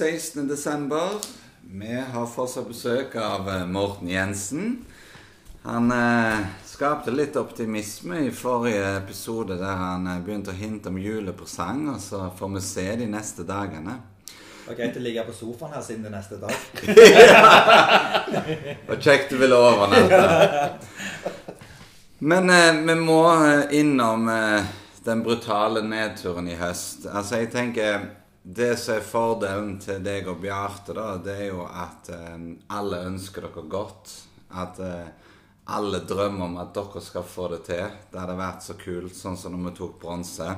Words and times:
Fredag 0.00 0.20
16. 0.20 0.48
desember. 0.48 1.08
Vi 1.72 2.04
har 2.12 2.26
fortsatt 2.26 2.68
besøk 2.68 3.16
av 3.20 3.48
eh, 3.48 3.66
Morten 3.68 4.08
Jensen. 4.08 4.78
Han 5.62 5.92
eh, 5.92 6.38
skapte 6.64 7.12
litt 7.12 7.36
optimisme 7.36 8.22
i 8.24 8.30
forrige 8.32 8.94
episode 8.96 9.58
der 9.60 9.76
han 9.76 10.06
eh, 10.08 10.22
begynte 10.24 10.54
å 10.54 10.56
hinte 10.56 10.88
om 10.88 10.96
julepresang. 10.96 11.82
Og 11.92 11.98
så 12.00 12.30
får 12.38 12.52
vi 12.54 12.62
se 12.64 12.86
de 13.02 13.08
neste 13.12 13.44
dagene. 13.44 13.98
Det 14.30 14.70
var 14.70 14.78
greit 14.78 14.96
å 14.96 15.02
ligge 15.04 15.24
på 15.26 15.34
sofaen 15.36 15.76
her 15.76 15.84
siden 15.84 16.06
det 16.08 16.14
neste 16.14 16.40
dag. 16.40 16.56
Og 18.88 19.04
kjekt 19.04 19.34
du 19.34 19.36
ville 19.42 19.58
overnatte. 19.58 20.22
Men 22.24 22.48
eh, 22.56 22.80
vi 22.88 22.96
må 23.02 23.20
eh, 23.34 23.76
innom 23.82 24.32
eh, 24.32 24.72
den 25.04 25.26
brutale 25.28 25.84
nedturen 25.84 26.48
i 26.48 26.56
høst. 26.56 27.04
Altså, 27.04 27.42
jeg 27.42 27.52
tenker 27.52 28.08
Det 28.52 28.72
som 28.80 28.96
er 28.96 29.04
fordelen 29.06 29.76
til 29.78 30.00
deg 30.02 30.26
og 30.30 30.40
Bjarte, 30.42 30.94
da, 30.96 31.12
det 31.22 31.36
er 31.38 31.50
jo 31.52 31.66
at 31.68 32.08
eh, 32.10 32.46
alle 32.74 33.04
ønsker 33.06 33.44
dere 33.46 33.62
godt. 33.70 34.14
At 34.58 34.80
eh, 34.82 35.10
alle 35.70 36.00
drømmer 36.02 36.48
om 36.48 36.56
at 36.58 36.72
dere 36.74 37.02
skal 37.04 37.26
få 37.26 37.46
det 37.52 37.60
til. 37.68 37.84
Det 38.10 38.18
hadde 38.18 38.38
vært 38.40 38.64
så 38.66 38.74
kult, 38.80 39.14
sånn 39.14 39.38
som 39.38 39.54
når 39.54 39.68
vi 39.68 39.74
tok 39.76 40.00
bronse. 40.02 40.48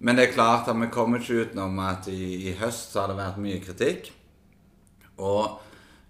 Men 0.00 0.16
det 0.16 0.28
er 0.28 0.38
klart 0.38 0.70
at 0.72 0.78
vi 0.78 0.88
kommer 0.94 1.20
ikke 1.20 1.50
utenom 1.50 1.76
at 1.84 2.08
i, 2.08 2.48
i 2.48 2.56
høst 2.62 2.94
så 2.94 3.02
har 3.02 3.12
det 3.12 3.18
vært 3.20 3.42
mye 3.44 3.60
kritikk. 3.66 4.08
Og 5.20 5.60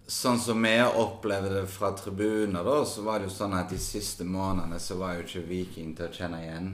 sånn 0.07 0.39
som 0.39 0.63
vi 0.63 0.77
opplevde 0.87 1.57
det 1.57 1.67
fra 1.73 1.91
tribuner, 1.99 2.63
da, 2.63 2.79
så 2.87 3.03
var 3.03 3.19
det 3.19 3.33
jo 3.33 3.37
sånn 3.41 3.59
at 3.59 3.75
de 3.75 3.81
siste 3.83 4.29
månedene 4.29 4.79
så 4.79 5.01
var 5.03 5.17
jo 5.17 5.27
ikke 5.27 5.49
Viking 5.51 5.97
til 5.99 6.13
å 6.13 6.15
kjenne 6.15 6.45
igjen. 6.47 6.73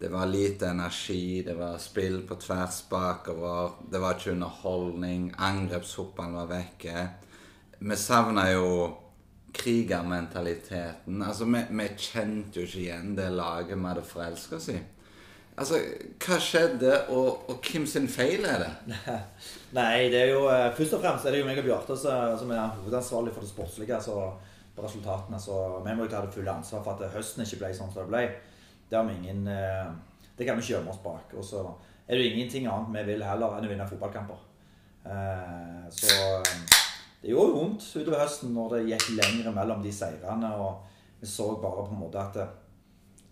Det 0.00 0.08
var 0.08 0.26
lite 0.26 0.66
energi, 0.66 1.42
det 1.42 1.54
var 1.54 1.78
spill 1.78 2.22
på 2.28 2.38
tvers 2.40 2.84
bakover, 2.88 3.70
det 3.92 4.00
var 4.00 4.16
ikke 4.16 4.32
underholdning, 4.32 5.26
angrepshoppene 5.36 6.38
var 6.38 6.46
vekke. 6.48 7.02
Vi 7.78 7.96
savna 8.00 8.46
jo 8.52 8.70
krigermentaliteten. 9.52 11.20
Altså, 11.22 11.44
vi, 11.44 11.60
vi 11.68 11.88
kjente 11.98 12.62
jo 12.62 12.64
ikke 12.64 12.80
igjen 12.80 13.12
det 13.18 13.28
laget 13.34 13.76
vi 13.76 13.88
hadde 13.90 14.06
forelska 14.08 14.56
oss 14.56 14.68
i. 14.72 14.78
Altså, 15.60 15.80
hva 16.24 16.38
skjedde, 16.40 16.94
og, 17.12 17.50
og 17.52 17.66
hvem 17.68 17.84
sin 17.84 18.08
feil 18.08 18.46
er 18.48 18.64
det? 18.64 19.00
Nei, 19.78 20.06
det 20.08 20.22
er 20.22 20.32
jo 20.32 20.46
eh, 20.48 20.70
først 20.78 20.96
og 20.96 21.02
fremst 21.04 21.28
er 21.28 21.36
det 21.36 21.42
jo 21.42 21.50
meg 21.50 21.60
og 21.60 21.66
Bjarte 21.66 21.98
som 22.00 22.38
som 22.40 22.54
er 22.56 22.78
hovedansvarlig 22.78 23.34
for 23.36 23.44
det 23.44 23.52
sportslige. 23.52 23.94
altså 23.94 24.32
på 24.70 24.86
resultatene, 24.86 25.40
så 25.40 25.82
Vi 25.84 25.94
må 25.94 26.04
jo 26.06 26.10
ta 26.10 26.24
det 26.24 26.32
fulle 26.32 26.52
ansvar 26.52 26.82
for 26.84 26.96
at 26.96 27.12
høsten 27.12 27.44
ikke 27.44 27.58
ble 27.60 27.74
sånn 27.76 27.92
som 27.92 28.06
det 28.06 28.12
ble. 28.14 28.24
Det 28.90 28.98
har 28.98 29.04
vi 29.06 29.14
ingen 29.20 29.46
eh, 29.46 29.90
Det 30.36 30.46
kan 30.46 30.56
vi 30.58 30.62
ikke 30.64 30.74
gjemme 30.78 30.90
oss 30.90 31.02
bak. 31.04 31.34
Og 31.38 31.44
så 31.44 31.62
er 32.08 32.16
det 32.18 32.30
ingenting 32.32 32.66
annet 32.66 32.94
vi 32.98 33.12
vil 33.12 33.22
heller 33.24 33.56
enn 33.58 33.66
å 33.68 33.70
vinne 33.70 33.86
fotballkamper. 33.88 34.38
Eh, 35.04 35.84
Så 35.90 36.42
det 37.22 37.30
gjorde 37.34 37.52
vondt 37.58 37.84
utover 37.96 38.22
høsten 38.22 38.54
når 38.56 38.74
det 38.76 38.86
gikk 38.94 39.10
lenger 39.18 39.52
mellom 39.54 39.82
de 39.84 39.92
seirene. 39.92 40.52
Og 40.56 41.20
vi 41.20 41.28
så 41.28 41.50
bare 41.62 41.84
på 41.86 41.92
en 41.94 42.00
måte 42.00 42.22
at 42.22 42.34
det, 42.38 42.48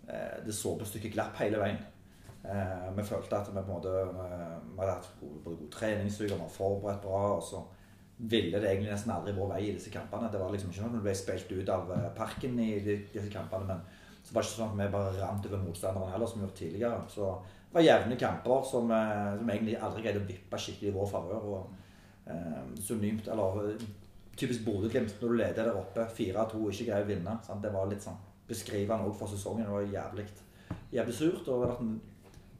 eh, 0.09 0.37
det 0.47 0.55
så 0.55 0.77
på 0.79 0.87
stykket 0.87 1.15
glapp 1.17 1.37
hele 1.43 1.59
veien. 1.63 1.81
Eh, 2.45 2.91
Vi 2.97 3.03
følte 3.03 3.37
at 3.41 3.49
vi 3.49 3.57
på 3.59 3.65
en 3.65 3.75
måte 3.75 3.89
eh, 3.89 4.55
vi 4.75 4.79
hadde 4.81 4.95
hatt 4.95 5.09
både 5.21 5.57
god 5.57 5.71
treningsuke, 5.73 6.35
vi 6.35 6.41
var 6.41 6.49
forberedt 6.49 7.03
bra. 7.03 7.25
og 7.37 7.43
så 7.43 7.65
ville 8.19 8.59
det 8.59 8.67
egentlig 8.71 8.91
nesten 8.93 9.13
aldri 9.15 9.33
vår 9.33 9.49
vei 9.55 9.61
i 9.69 9.73
disse 9.77 9.91
kampene. 9.95 10.31
Det 10.31 10.41
var 10.41 10.51
liksom 10.51 10.71
ikke 10.71 10.83
noe 10.83 10.97
du 10.99 11.03
ble 11.05 11.15
spilt 11.15 11.53
ut 11.53 11.69
av 11.69 11.91
eh, 11.93 12.09
parken 12.17 12.59
i 12.59 12.81
disse 12.85 13.31
kampene. 13.31 13.67
Men 13.67 13.81
så 14.29 14.35
var 14.35 14.45
ikke 14.45 14.53
sånn 14.59 14.73
at 14.75 14.77
vi 14.77 14.93
bare 14.93 15.13
rant 15.17 15.47
over 15.49 15.61
motstanderen 15.63 16.11
heller, 16.13 16.29
som 16.29 16.41
vi 16.41 16.45
gjorde 16.45 16.59
tidligere. 16.59 16.97
Så 17.09 17.29
det 17.69 17.77
var 17.79 17.85
jevne 17.87 18.17
kamper 18.21 18.67
som, 18.69 18.91
eh, 18.93 19.31
som 19.39 19.53
egentlig 19.55 19.77
aldri 19.81 20.03
greide 20.05 20.21
å 20.21 20.27
vippe 20.29 20.61
skikkelig 20.61 20.91
i 20.91 20.97
vår 20.97 21.09
favør. 21.09 21.47
Eh, 22.29 22.59
synonymt, 22.85 23.31
eller 23.33 23.71
eh, 23.71 23.87
typisk 24.37 24.67
Bodø-Glimt 24.67 25.15
når 25.23 25.33
du 25.33 25.39
leder 25.41 25.71
der 25.71 25.81
oppe 25.81 26.05
4-2 26.19 26.61
og 26.61 26.75
ikke 26.75 26.91
greier 26.91 27.07
å 27.07 27.09
vinne. 27.09 27.39
Sant? 27.47 27.65
Det 27.65 27.73
var 27.73 27.89
litt 27.89 28.05
sånn 28.05 28.21
beskrivende 28.51 29.09
òg 29.09 29.17
for 29.17 29.33
sesongen. 29.33 29.65
Det 29.65 29.73
var 29.79 29.89
jævlig, 29.97 30.27
jævlig 30.93 31.17
surt. 31.17 31.49
og 31.49 31.65
det 31.65 31.71
har 31.73 31.81
en, 31.87 31.97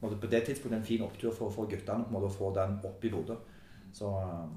på 0.01 0.31
det 0.31 0.41
tidspunktet 0.47 0.79
en 0.79 0.89
fin 0.89 1.05
opptur 1.05 1.31
for, 1.37 1.53
for 1.53 1.69
guttene 1.69 2.07
på 2.07 2.09
en 2.09 2.17
måte 2.17 2.31
å 2.31 2.37
få 2.39 2.49
den 2.57 2.79
opp 2.89 3.05
i 3.05 3.13
Bodø. 3.13 3.37
Så 3.93 4.09
eh, 4.09 4.49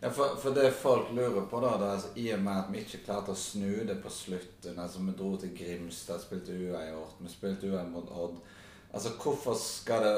ja. 0.00 0.10
For, 0.10 0.36
for 0.42 0.56
det 0.56 0.70
folk 0.78 1.12
lurer 1.16 1.46
på, 1.50 1.60
da, 1.60 1.74
det 1.80 1.86
er 1.86 1.94
altså, 1.96 2.10
i 2.16 2.26
og 2.34 2.42
med 2.44 2.60
at 2.62 2.72
vi 2.72 2.82
ikke 2.84 3.02
klarte 3.06 3.34
å 3.34 3.38
snu 3.38 3.84
det 3.88 3.98
på 4.02 4.12
slutten 4.12 4.78
altså 4.78 5.02
Vi 5.04 5.14
dro 5.18 5.32
til 5.40 5.54
Grimstad, 5.56 6.22
spilte 6.22 6.54
uavgjort, 6.54 7.22
vi 7.22 7.32
spilte 7.32 7.70
uavgjort 7.70 7.94
mot 7.94 8.12
Odd. 8.12 8.36
Altså, 8.92 9.14
Hvorfor 9.22 9.58
skal 9.58 10.04
det 10.06 10.14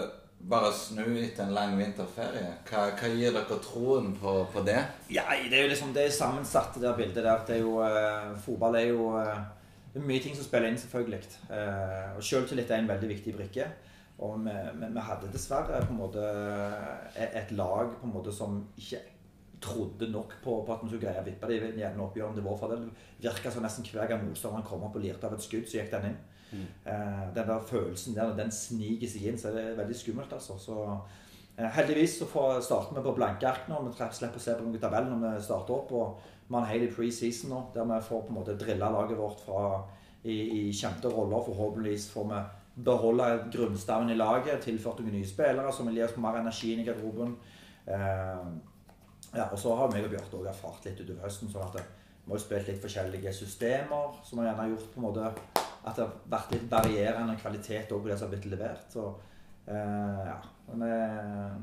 bare 0.51 0.73
snu 0.73 1.05
etter 1.21 1.45
en 1.45 1.55
lang 1.57 1.77
vinterferie? 1.79 2.57
Hva, 2.69 2.87
hva 2.97 3.13
gir 3.13 3.35
dere 3.37 3.61
troen 3.65 4.13
på, 4.17 4.35
på 4.53 4.65
det? 4.67 4.79
Ja, 5.13 5.27
det 5.51 5.57
er 5.57 5.67
jo 5.67 5.73
liksom 5.73 5.95
det 5.97 6.11
sammensatte 6.17 6.83
der 6.83 6.97
bildet 6.97 7.25
der. 7.25 7.45
Det 7.47 7.59
er 7.59 7.65
jo, 7.65 7.81
eh, 7.85 8.37
fotball 8.45 8.79
er 8.81 8.89
jo 8.93 9.11
eh, 9.21 9.41
det 9.91 9.99
er 9.99 10.07
mye 10.07 10.23
ting 10.23 10.37
som 10.39 10.47
spiller 10.47 10.71
inn, 10.71 10.79
selvfølgelig. 10.79 11.23
Eh, 11.51 12.11
og 12.15 12.23
Selvtillit 12.23 12.71
er 12.71 12.83
en 12.83 12.91
veldig 12.91 13.09
viktig 13.11 13.35
brikke. 13.35 13.67
Og 14.23 14.37
vi, 14.45 14.53
vi, 14.53 14.91
vi 14.95 15.07
hadde 15.07 15.33
dessverre 15.33 15.81
på 15.83 15.95
en 15.95 15.99
måte 15.99 16.27
et, 17.17 17.33
et 17.41 17.51
lag 17.57 17.91
på 17.97 18.07
en 18.07 18.15
måte 18.15 18.35
som 18.37 18.61
ikke 18.79 19.01
trodde 19.61 20.09
nok 20.11 20.35
på, 20.45 20.57
på 20.67 20.75
at 20.75 20.83
vi 20.83 20.91
skulle 20.91 21.05
greie 21.05 21.21
å 21.21 21.27
vippe 21.27 21.49
de 21.51 21.59
jevne 21.81 22.05
oppgjørene 22.07 22.39
det 22.39 22.45
var 22.45 22.59
for 22.59 22.73
Det 22.73 23.29
virka 23.29 23.53
som 23.53 23.65
nesten 23.65 23.87
hver 23.87 24.09
gang 24.09 24.23
motstanderen 24.25 24.67
kom 24.67 24.85
opp 24.87 24.97
og 24.97 25.05
lirte 25.05 25.29
av 25.29 25.37
et 25.37 25.45
skudd, 25.45 25.67
så 25.69 25.81
gikk 25.81 25.91
den 25.95 26.13
inn. 26.13 26.21
Eh, 26.53 27.35
den 27.35 27.47
der 27.47 27.61
følelsen 27.67 28.15
der, 28.15 28.29
når 28.29 28.37
den 28.37 28.53
sniker 28.53 29.11
seg 29.11 29.27
inn, 29.29 29.39
så 29.39 29.51
er 29.51 29.59
det 29.59 29.79
veldig 29.79 29.97
skummelt, 29.97 30.33
altså. 30.33 30.57
Så 30.59 30.77
eh, 31.57 31.69
heldigvis 31.77 32.19
så 32.19 32.29
får, 32.31 32.61
starter 32.67 32.97
vi 32.97 33.05
på 33.07 33.15
blanke 33.19 33.49
ark 33.49 33.69
nå. 33.71 33.83
Vi 33.87 33.95
slipper 33.95 34.41
å 34.41 34.45
se 34.45 34.57
på 34.57 34.67
noen 34.67 34.83
tabell 34.83 35.11
når 35.11 35.23
vi 35.27 35.45
starter 35.47 35.77
opp. 35.77 35.93
Og 35.93 36.31
vi 36.49 36.57
har 36.57 36.65
en 36.65 36.73
hel 36.73 36.89
pre-season 36.95 37.55
nå, 37.55 37.61
der 37.75 37.87
vi 37.93 38.01
får 38.09 38.25
på 38.27 38.35
en 38.35 38.41
måte 38.41 38.59
drilla 38.59 38.91
laget 38.91 39.21
vårt 39.21 39.45
fra, 39.47 39.61
i, 40.25 40.41
i 40.63 40.65
kjente 40.75 41.13
roller. 41.13 41.45
Forhåpentligvis 41.47 42.11
får 42.15 42.27
vi 42.33 42.43
beholde 42.85 43.29
grunnstaven 43.53 44.11
i 44.11 44.19
laget, 44.19 44.65
tilført 44.65 45.01
noen 45.03 45.19
nye 45.19 45.29
spillere 45.29 45.73
som 45.75 45.89
vil 45.89 46.01
gi 46.01 46.07
oss 46.07 46.19
mer 46.19 46.41
energi 46.41 46.73
inn 46.73 46.83
i 46.83 46.89
garderoben. 46.89 47.37
Eh, 47.87 48.45
ja, 49.35 49.47
og 49.47 49.59
så 49.59 49.75
har 49.79 49.91
meg 49.93 50.07
og 50.07 50.13
Bjarte 50.15 50.45
erfart 50.51 50.87
litt 50.89 51.01
utover 51.01 51.27
høsten. 51.27 51.51
sånn 51.51 51.67
at 51.69 51.81
vi 52.25 52.33
har 52.33 52.43
spilt 52.43 52.69
litt 52.71 52.83
forskjellige 52.83 53.33
systemer, 53.35 54.17
som 54.25 54.41
har 54.41 54.51
gjerne 54.51 54.71
gjort 54.73 54.89
på 54.95 55.01
en 55.01 55.07
måte 55.07 55.29
at 55.81 55.97
det 55.97 56.05
har 56.05 56.17
vært 56.31 56.55
litt 56.55 56.67
varierende 56.71 57.37
kvalitet 57.41 57.89
på 57.89 58.01
det 58.05 58.19
som 58.19 58.29
har 58.29 58.35
blitt 58.35 58.51
levert. 58.53 58.91
Så, 58.93 59.07
eh, 59.67 60.27
ja. 60.27 60.37
Men, 60.69 60.83
eh, 60.83 61.55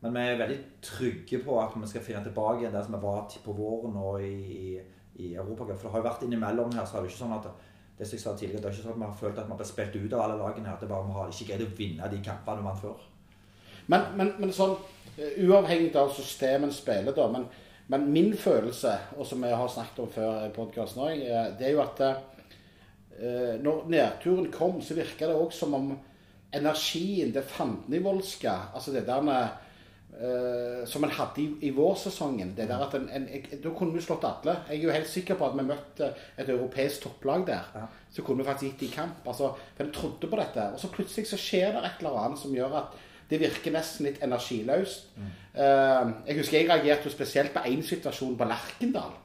men 0.00 0.14
vi 0.14 0.20
er 0.20 0.40
veldig 0.40 0.58
trygge 0.82 1.42
på 1.44 1.60
at 1.60 1.76
vi 1.76 1.86
skal 1.86 2.02
finne 2.02 2.24
tilbake 2.24 2.60
igjen 2.60 2.72
der 2.72 2.82
som 2.82 2.94
vi 2.96 3.02
var 3.06 3.28
på 3.44 3.52
våren 3.52 3.96
og 3.96 4.22
i, 4.22 4.34
i, 4.56 4.78
i. 5.20 5.36
For 5.36 5.66
det 5.66 5.78
har 5.82 5.98
jo 5.98 6.08
vært 6.08 6.22
innimellom 6.24 6.72
her, 6.74 6.84
så 6.84 6.96
er 6.96 7.02
det 7.02 7.12
ikke 7.12 7.24
sånn 7.24 7.36
at 7.38 7.50
det 7.98 8.08
som 8.08 8.16
jeg 8.16 8.22
sa 8.22 8.32
tidligere, 8.32 8.62
det 8.62 8.68
er 8.70 8.72
ikke 8.72 8.82
sånn 8.82 8.94
at 8.96 9.00
vi 9.00 9.08
har 9.08 9.16
følt 9.20 9.38
at 9.38 9.44
vi 9.44 9.52
har 9.52 9.58
blitt 9.60 9.68
spilt 9.68 9.96
ut 9.96 10.12
av 10.16 10.22
alle 10.24 10.38
lagene 10.40 10.66
her. 10.66 10.74
At 10.74 10.80
det 10.80 10.88
bare 10.88 11.06
vi 11.06 11.16
har 11.18 11.28
ikke 11.28 11.48
greid 11.50 11.64
å 11.66 11.74
vinne 11.76 12.08
de 12.10 12.20
kampene 12.24 12.62
vi 12.62 12.68
vant 12.70 12.80
før. 12.80 13.02
Men, 13.92 14.06
men, 14.16 14.30
men 14.40 14.52
sånn, 14.56 14.76
uavhengig 15.18 15.94
av 15.98 16.12
systemet 16.16 16.74
spiller, 16.74 17.14
da, 17.16 17.26
men, 17.32 17.46
men 17.92 18.10
min 18.12 18.34
følelse, 18.38 18.92
og 19.16 19.26
som 19.26 19.42
jeg 19.44 19.56
har 19.56 19.72
snakket 19.72 20.04
om 20.04 20.12
før 20.14 20.44
i 20.46 20.52
podkasten 20.54 21.02
òg, 21.06 21.24
det 21.58 21.68
er 21.68 21.74
jo 21.74 21.82
at 21.84 22.04
eh, 22.06 23.56
når 23.62 23.88
nedturen 23.90 24.52
kom, 24.54 24.78
så 24.82 24.98
virka 24.98 25.28
det 25.28 25.38
òg 25.38 25.50
som 25.56 25.74
om 25.78 25.90
energien, 26.54 27.34
det 27.34 27.46
fandenivoldske, 27.46 28.54
altså 28.74 28.94
det 28.94 29.06
der 29.08 29.26
med 29.26 29.66
Uh, 30.10 30.82
som 30.90 31.04
en 31.06 31.12
hadde 31.14 31.38
i, 31.38 31.44
i 31.64 31.70
vårsesongen. 31.70 32.50
Det 32.56 32.66
der 32.68 32.82
at 32.82 32.94
en, 32.98 33.06
en, 33.14 33.28
jeg, 33.30 33.60
Da 33.62 33.70
kunne 33.72 33.94
vi 33.94 34.02
slått 34.02 34.26
alle. 34.26 34.56
Jeg 34.68 34.80
er 34.80 34.82
jo 34.82 34.92
helt 34.92 35.08
sikker 35.08 35.38
på 35.38 35.46
at 35.46 35.54
vi 35.56 35.64
møtte 35.64 36.08
et 36.36 36.50
europeisk 36.50 37.06
topplag 37.06 37.46
der. 37.46 37.68
Ja. 37.76 37.84
Så 38.12 38.24
kunne 38.26 38.42
vi 38.42 38.48
faktisk 38.48 38.72
gitt 38.72 38.82
i 38.88 38.96
kamp. 38.96 39.22
Altså, 39.24 39.52
for 39.76 39.86
en 39.86 39.94
trodde 39.94 40.28
på 40.28 40.40
dette. 40.42 40.66
Og 40.74 40.82
så 40.82 40.90
plutselig 40.92 41.30
så 41.30 41.38
skjer 41.40 41.72
det 41.76 41.84
et 41.86 42.02
eller 42.02 42.18
annet 42.24 42.42
som 42.42 42.52
gjør 42.52 42.74
at 42.82 42.98
det 43.30 43.38
virker 43.40 43.74
nesten 43.74 44.08
litt 44.08 44.22
energiløst. 44.26 45.10
Eh, 45.54 46.12
jeg 46.26 46.38
husker 46.38 46.58
jeg 46.58 46.68
reagerte 46.68 47.06
jo 47.06 47.14
spesielt 47.14 47.54
på 47.54 47.62
én 47.70 47.82
situasjon 47.86 48.36
på 48.38 48.48
Lerkendal. 48.50 49.16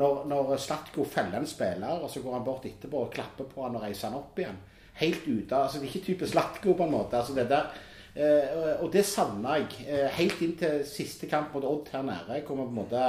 Når, 0.00 0.20
når 0.30 0.52
Slatko 0.62 1.04
feller 1.04 1.40
en 1.40 1.48
spiller, 1.50 1.98
og 1.98 2.10
så 2.10 2.22
går 2.22 2.36
han 2.36 2.44
bort 2.46 2.66
etterpå 2.68 3.06
og 3.06 3.14
klapper 3.14 3.48
på 3.50 3.64
han 3.64 3.74
og 3.74 3.82
reiser 3.82 4.08
han 4.08 4.20
opp 4.20 4.38
igjen. 4.38 4.60
Helt 5.00 5.26
ute 5.26 5.56
altså 5.56 5.80
Det 5.80 5.88
er 5.88 5.94
ikke 5.94 6.06
type 6.06 6.28
Slatko, 6.28 6.74
på 6.78 6.86
en 6.86 6.94
måte. 6.94 7.16
altså 7.16 7.34
det 7.34 7.48
der 7.50 7.66
eh, 8.14 8.82
Og 8.84 8.92
det 8.92 9.04
savna 9.06 9.56
jeg 9.58 9.68
eh, 9.88 10.06
helt 10.18 10.42
inn 10.46 10.56
til 10.58 10.84
siste 10.86 11.26
kamp 11.26 11.54
mot 11.54 11.64
Odd 11.64 11.90
her 11.92 12.02
nede. 12.06 12.42
hvor 12.46 12.56
man 12.56 12.66
på 12.66 12.70
en 12.70 12.80
måte 12.84 13.04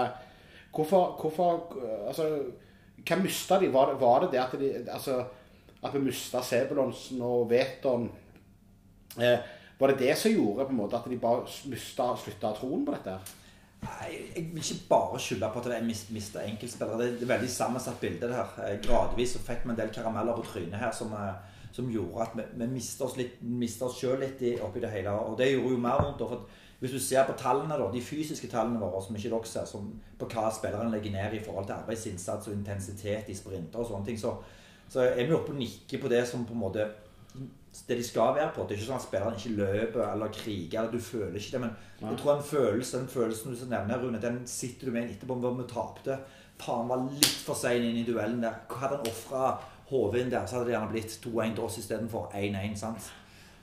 Hvorfor, 0.71 1.17
hvorfor 1.21 1.77
altså, 2.07 2.27
Hva 3.07 3.17
mista 3.21 3.59
de? 3.59 3.73
Var 3.73 3.91
det, 3.91 4.01
var 4.01 4.19
det 4.21 4.31
det 4.31 4.39
at 4.39 4.59
de 4.59 4.91
altså, 4.91 5.23
at 5.83 5.93
vi 5.93 5.99
mista 5.99 6.41
Sebulonsen 6.41 7.21
og 7.21 7.49
Veton? 7.49 8.09
Eh, 9.19 9.39
var 9.81 9.91
det 9.91 9.99
det 9.99 10.15
som 10.17 10.31
gjorde 10.31 10.65
på 10.67 10.73
en 10.75 10.77
måte 10.79 10.97
at 10.99 11.07
de 11.09 11.17
bare 11.21 11.43
mista 11.71 12.11
slutta 12.21 12.53
troen 12.57 12.83
på 12.85 12.93
dette? 12.95 13.17
Nei, 13.81 14.09
Jeg 14.35 14.43
vil 14.53 14.61
ikke 14.61 14.87
bare 14.89 15.19
skylde 15.19 15.49
på 15.53 15.59
at 15.63 15.71
jeg 15.73 15.85
mista 16.13 16.43
enkeltspillere. 16.45 16.99
Det 16.99 17.07
er 17.07 17.15
et 17.23 17.27
veldig 17.31 17.49
sammensatt 17.49 17.99
bilde. 17.99 18.27
det 18.27 18.35
her. 18.35 18.51
Eh, 18.65 18.77
Gradvis 18.83 19.33
så 19.33 19.39
fikk 19.41 19.65
vi 19.65 19.71
en 19.73 19.79
del 19.79 19.89
karameller 19.89 20.37
på 20.37 20.45
trynet 20.45 20.77
her 20.77 20.91
som, 20.93 21.13
eh, 21.13 21.33
som 21.73 21.89
gjorde 21.89 22.21
at 22.21 22.35
vi, 22.37 22.43
vi 22.61 22.67
mista 22.67 23.05
oss, 23.05 23.17
litt- 23.17 23.41
oss 23.81 23.97
sjøl 23.99 24.19
litt 24.19 24.61
oppi 24.61 24.79
det 24.79 24.91
hele. 24.91 25.09
Og 25.09 25.37
det 25.37 25.51
gjorde 25.53 25.73
jo 25.73 25.77
mer 25.77 25.97
vondt. 26.03 26.19
for 26.19 26.45
Hvis 26.79 26.91
du 26.91 26.99
ser 26.99 27.25
på 27.25 27.33
tallene, 27.37 27.77
da, 27.77 27.91
de 27.91 28.01
fysiske 28.01 28.47
tallene 28.47 28.79
våre, 28.79 29.01
som 29.01 29.15
ikke 29.15 29.29
dere 29.29 29.45
ser, 29.45 29.65
som 29.65 29.99
på 30.17 30.25
hva 30.29 30.51
spillerne 30.51 30.91
legger 30.91 31.11
ned 31.11 31.33
i 31.33 31.43
forhold 31.43 31.65
til 31.65 31.75
arbeidsinnsats 31.75 32.47
og 32.47 32.53
intensitet 32.53 33.29
i 33.29 33.33
sprinter 33.33 33.79
og 33.79 33.85
sånne 33.87 34.05
ting, 34.05 34.17
så, 34.19 34.35
så 34.89 34.99
er 35.01 35.25
vi 35.27 35.33
oppe 35.33 35.53
og 35.53 35.57
nikker 35.57 36.01
på 36.01 36.09
det 36.09 36.27
som 36.27 36.45
på 36.45 36.53
en 36.53 36.59
måte 36.59 36.87
det 37.87 37.97
de 37.97 38.03
skal 38.03 38.35
være 38.35 38.51
på. 38.55 38.65
Det 38.67 38.75
er 38.75 38.81
ikke 38.81 38.89
sånn 38.89 38.99
at 38.99 39.05
spillerne 39.05 39.39
ikke 39.39 39.55
løper 39.55 40.03
eller 40.09 40.31
kriger. 40.35 40.79
eller 40.79 40.91
Du 40.91 40.99
føler 40.99 41.37
ikke 41.39 41.57
det. 41.57 41.61
Men 41.61 42.09
jeg 42.09 42.19
tror 42.19 42.33
en 42.35 42.43
følelse, 42.43 42.99
den 42.99 43.07
følelsen 43.07 43.55
du 43.55 43.65
nevner, 43.65 44.01
Rune, 44.01 44.21
den 44.21 44.41
sitter 44.47 44.89
du 44.89 44.95
med 44.95 45.09
etterpå. 45.09 45.37
Hvor 45.39 45.55
vi 45.55 45.67
tapte. 45.71 46.17
Faen 46.61 46.91
var 46.91 47.05
litt 47.07 47.39
for 47.45 47.57
sein 47.57 47.83
inn 47.87 48.01
i 48.01 48.05
duellen 48.05 48.43
der. 48.43 48.59
Hadde 48.69 48.99
han 48.99 49.07
ofra 49.07 49.55
hodet 49.91 50.21
inn 50.21 50.33
der, 50.33 50.45
så 50.45 50.59
hadde 50.59 50.69
det 50.69 50.75
gjerne 50.75 50.91
blitt 50.91 51.15
2-1 51.23 51.55
til 51.55 51.63
oss 51.65 51.79
istedenfor 51.81 52.35
1-1. 52.37 52.75
sant? 52.79 53.09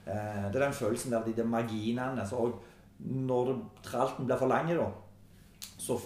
Eh, 0.07 0.49
det 0.49 0.57
er 0.57 0.65
den 0.65 0.81
følelsen 0.81 1.13
der, 1.13 1.25
de, 1.25 1.37
de 1.37 1.45
marginene. 1.45 2.27
Så 2.29 2.49
når 2.99 3.55
tralten 3.85 4.27
blir 4.27 4.41
for 4.41 4.51
lang, 4.51 4.73
så 5.79 6.01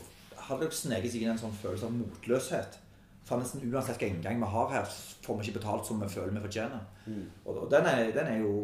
hadde 0.48 0.66
det 0.66 0.76
sneket 0.76 1.14
seg 1.14 1.24
inn 1.24 1.34
en 1.34 1.40
sånn 1.40 1.54
følelse 1.62 1.88
av 1.88 1.96
motløshet. 1.96 2.81
For 3.26 3.38
nesten 3.38 3.62
uansett 3.68 4.00
hvilken 4.00 4.18
inngang 4.18 4.40
vi 4.42 4.50
har 4.50 4.70
her, 4.72 4.94
får 5.22 5.38
vi 5.38 5.46
ikke 5.46 5.60
betalt 5.60 5.86
som 5.86 6.00
vi 6.02 6.10
føler 6.10 6.34
vi 6.34 6.46
fortjener. 6.46 6.86
Mm. 7.06 7.26
Og, 7.44 7.52
og 7.64 7.68
den, 7.70 7.86
er, 7.86 8.08
den, 8.16 8.30
er, 8.32 8.40
jo 8.42 8.54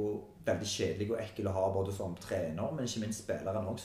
veldig 0.48 0.70
kjedelig 0.70 1.12
og 1.12 1.20
ekkel 1.22 1.50
å 1.50 1.54
ha 1.54 1.66
både 1.74 1.94
som 1.94 2.16
trener, 2.18 2.72
men 2.74 2.88
ikke 2.88 3.04
minst 3.04 3.22
spilleren 3.22 3.68
òg. 3.70 3.84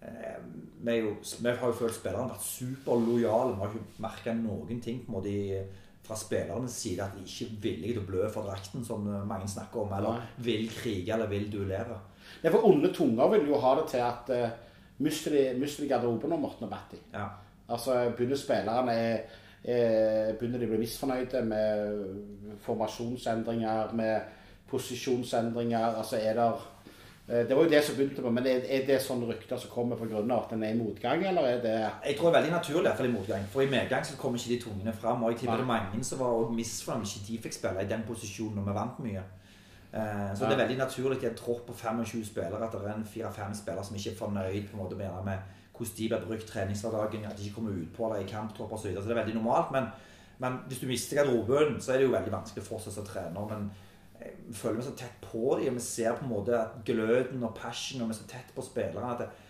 Eh, 0.00 0.38
vi, 0.80 0.96
jo, 1.02 1.12
vi, 1.20 1.50
har 1.50 1.66
jo 1.68 1.76
følt 1.76 1.98
spillerne 1.98 2.32
vært 2.32 2.46
superlojale. 2.48 3.52
Vi 3.52 3.62
har 3.62 3.74
ikke 3.74 4.04
merka 4.06 4.34
noen 4.38 4.80
ting 4.80 5.02
på 5.04 5.12
en 5.12 5.18
måte 5.18 5.34
i, 5.34 5.60
fra 6.06 6.16
spillernes 6.16 6.78
side 6.80 7.04
at 7.04 7.18
de 7.18 7.26
ikke 7.26 7.50
er 7.50 7.60
villige 7.66 7.98
til 7.98 8.02
å 8.02 8.08
blø 8.08 8.30
for 8.32 8.48
drakten, 8.48 8.86
som 8.86 9.04
mange 9.04 9.50
snakker 9.52 9.84
om, 9.84 9.92
eller 9.98 10.16
Nei. 10.16 10.32
vil 10.48 10.64
krige 10.72 11.12
eller 11.14 11.28
vil 11.30 11.50
duellere. 11.52 12.00
Ja, 12.40 12.48
for 12.48 12.64
onde 12.70 12.92
tunger 12.94 13.28
vil 13.34 13.50
jo 13.50 13.60
ha 13.60 13.76
det 13.76 13.86
til 13.92 14.06
at 14.06 14.32
uh, 14.32 14.48
mister 15.02 15.36
de 15.36 15.88
garderoben 15.90 16.32
om 16.32 16.44
Morten 16.46 16.66
og 16.66 16.72
Batti. 16.72 17.00
Ja. 17.12 17.28
Altså, 17.70 18.00
begynner 18.16 18.38
spillerne 18.38 18.94
er 18.96 19.12
eh, 19.20 19.38
begynner 19.62 20.58
de 20.58 20.66
å 20.66 20.70
bli 20.70 20.78
misfornøyde 20.80 21.42
med 21.44 22.60
formasjonsendringer, 22.64 23.94
med 23.94 24.20
posisjonsendringer. 24.70 25.96
Altså 25.98 26.16
er 26.16 26.34
der 26.34 26.52
eh, 27.28 27.48
det 27.48 27.56
var 27.56 27.62
jo 27.64 27.70
det 27.70 27.84
som 27.84 27.96
begynte 27.96 28.22
på, 28.22 28.30
men 28.30 28.46
er, 28.46 28.86
det 28.86 29.00
sånne 29.02 29.28
rykter 29.28 29.58
som 29.58 29.70
kommer 29.70 29.96
pga. 29.96 30.22
at 30.36 30.50
den 30.50 30.62
er 30.62 30.74
i 30.74 30.78
motgang, 30.78 31.26
eller 31.26 31.42
er 31.42 31.60
det 31.62 31.90
Jeg 32.06 32.16
tror 32.16 32.30
det 32.30 32.36
er 32.36 32.40
veldig 32.40 32.52
naturlig 32.52 32.86
iallfall 32.86 33.06
i 33.06 33.12
motgang. 33.12 33.44
For 33.50 33.62
i 33.62 33.70
medgang 33.70 34.04
så 34.04 34.16
kommer 34.16 34.38
ikke 34.38 34.54
de 34.54 34.60
tungene 34.62 34.92
fram. 34.92 35.22
Og 35.22 35.30
jeg 35.30 35.38
tipper 35.38 35.56
det 35.56 35.62
er 35.62 35.74
mange 35.74 36.04
som 36.04 36.18
var 36.18 36.50
misfornøyd 36.50 37.06
ikke 37.06 37.26
de 37.28 37.38
fikk 37.42 37.54
spille 37.54 37.84
i 37.84 37.92
den 37.92 38.02
posisjonen 38.08 38.56
når 38.56 38.68
vi 38.68 38.78
vant 38.80 39.04
mye. 39.04 39.22
Eh, 39.92 40.36
så 40.36 40.44
det 40.44 40.52
er 40.52 40.62
veldig 40.64 40.78
naturlig 40.78 41.22
i 41.22 41.26
en 41.26 41.34
tropp 41.34 41.66
på 41.66 41.72
25 41.72 42.24
spillere 42.24 42.66
at 42.66 42.72
det 42.72 42.90
er 42.90 42.94
en 42.94 43.04
fire-fem 43.14 43.54
spillere 43.54 43.84
som 43.84 43.96
ikke 43.96 44.10
er 44.10 44.20
fornøyd 44.24 44.68
på 44.68 44.76
en 44.76 44.82
måte 44.84 44.96
med 44.96 45.38
hvordan 45.80 45.96
de 45.98 46.08
blir 46.08 46.24
brukt 46.28 46.48
treningshverdagen, 46.48 47.26
at 47.26 47.38
de 47.38 47.48
ikke 47.48 47.58
kommer 47.58 47.76
ut 47.76 47.92
på 47.96 48.06
eller 48.06 48.24
i 48.24 48.30
kamptropper 48.30 48.76
osv. 48.76 48.82
Så, 48.82 48.88
videre. 48.88 49.02
så 49.02 49.08
det 49.08 49.16
er 49.16 49.22
veldig 49.22 49.36
normalt. 49.40 49.72
Men, 49.74 49.92
men 50.38 50.58
hvis 50.68 50.80
du 50.82 50.88
mister 50.90 51.20
garderoben, 51.20 51.80
så 51.80 51.92
er 51.92 52.00
det 52.00 52.08
jo 52.08 52.16
veldig 52.16 52.32
vanskelig 52.32 52.66
for 52.66 52.78
oss 52.80 52.90
som 52.94 53.06
trener. 53.06 53.46
Men 53.52 53.70
jeg 54.20 54.56
føler 54.56 54.80
meg 54.80 54.88
så 54.88 54.96
tett 54.98 55.20
på 55.24 55.44
dem, 55.60 55.72
og 55.72 55.80
vi 55.80 55.84
ser 55.84 56.16
på 56.16 56.26
en 56.26 56.34
måte 56.34 56.56
at 56.58 56.80
gløden 56.84 57.46
og 57.46 57.54
passion, 57.56 58.02
og 58.02 58.10
vi 58.10 58.16
er 58.16 58.20
så 58.20 58.28
tett 58.28 58.52
på 58.56 58.64
spillerne 58.64 59.14
at 59.16 59.46